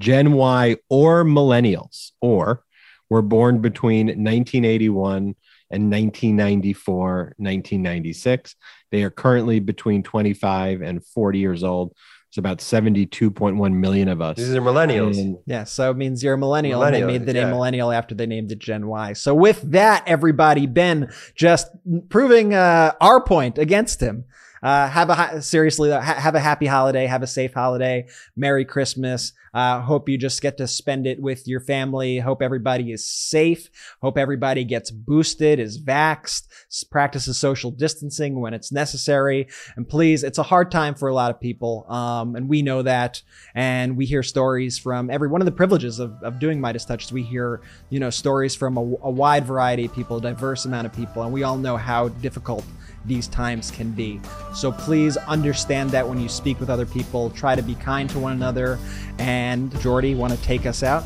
[0.00, 2.64] Gen Y or millennials, or
[3.08, 5.34] were born between 1981
[5.70, 8.56] and 1994, 1996.
[8.90, 11.94] They are currently between 25 and 40 years old.
[12.32, 14.38] It's about 72.1 million of us.
[14.38, 15.18] These are millennials.
[15.18, 16.82] And Yeah, so it means you're a millennial.
[16.82, 17.52] and they made the name yeah.
[17.52, 19.12] millennial after they named it Gen Y.
[19.12, 21.68] So with that, everybody, Ben just
[22.08, 24.24] proving uh, our point against him.
[24.62, 27.06] Uh, have a seriously though, ha- have a happy holiday.
[27.06, 28.06] Have a safe holiday.
[28.36, 29.32] Merry Christmas.
[29.54, 32.18] Uh, hope you just get to spend it with your family.
[32.18, 33.68] Hope everybody is safe.
[34.00, 36.46] Hope everybody gets boosted, is vaxxed,
[36.90, 39.48] practices social distancing when it's necessary.
[39.76, 41.84] And please, it's a hard time for a lot of people.
[41.90, 43.22] Um, and we know that.
[43.54, 47.12] And we hear stories from every one of the privileges of, of doing Meidas Touch.
[47.12, 47.60] We hear,
[47.90, 51.22] you know, stories from a, a wide variety of people, diverse amount of people.
[51.24, 52.64] And we all know how difficult
[53.04, 54.20] these times can be.
[54.54, 58.18] So please understand that when you speak with other people, try to be kind to
[58.18, 58.78] one another.
[59.18, 61.04] And Jordy, want to take us out?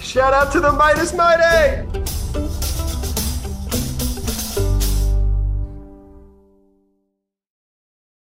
[0.00, 2.77] Shout out to the Meidas Mighty!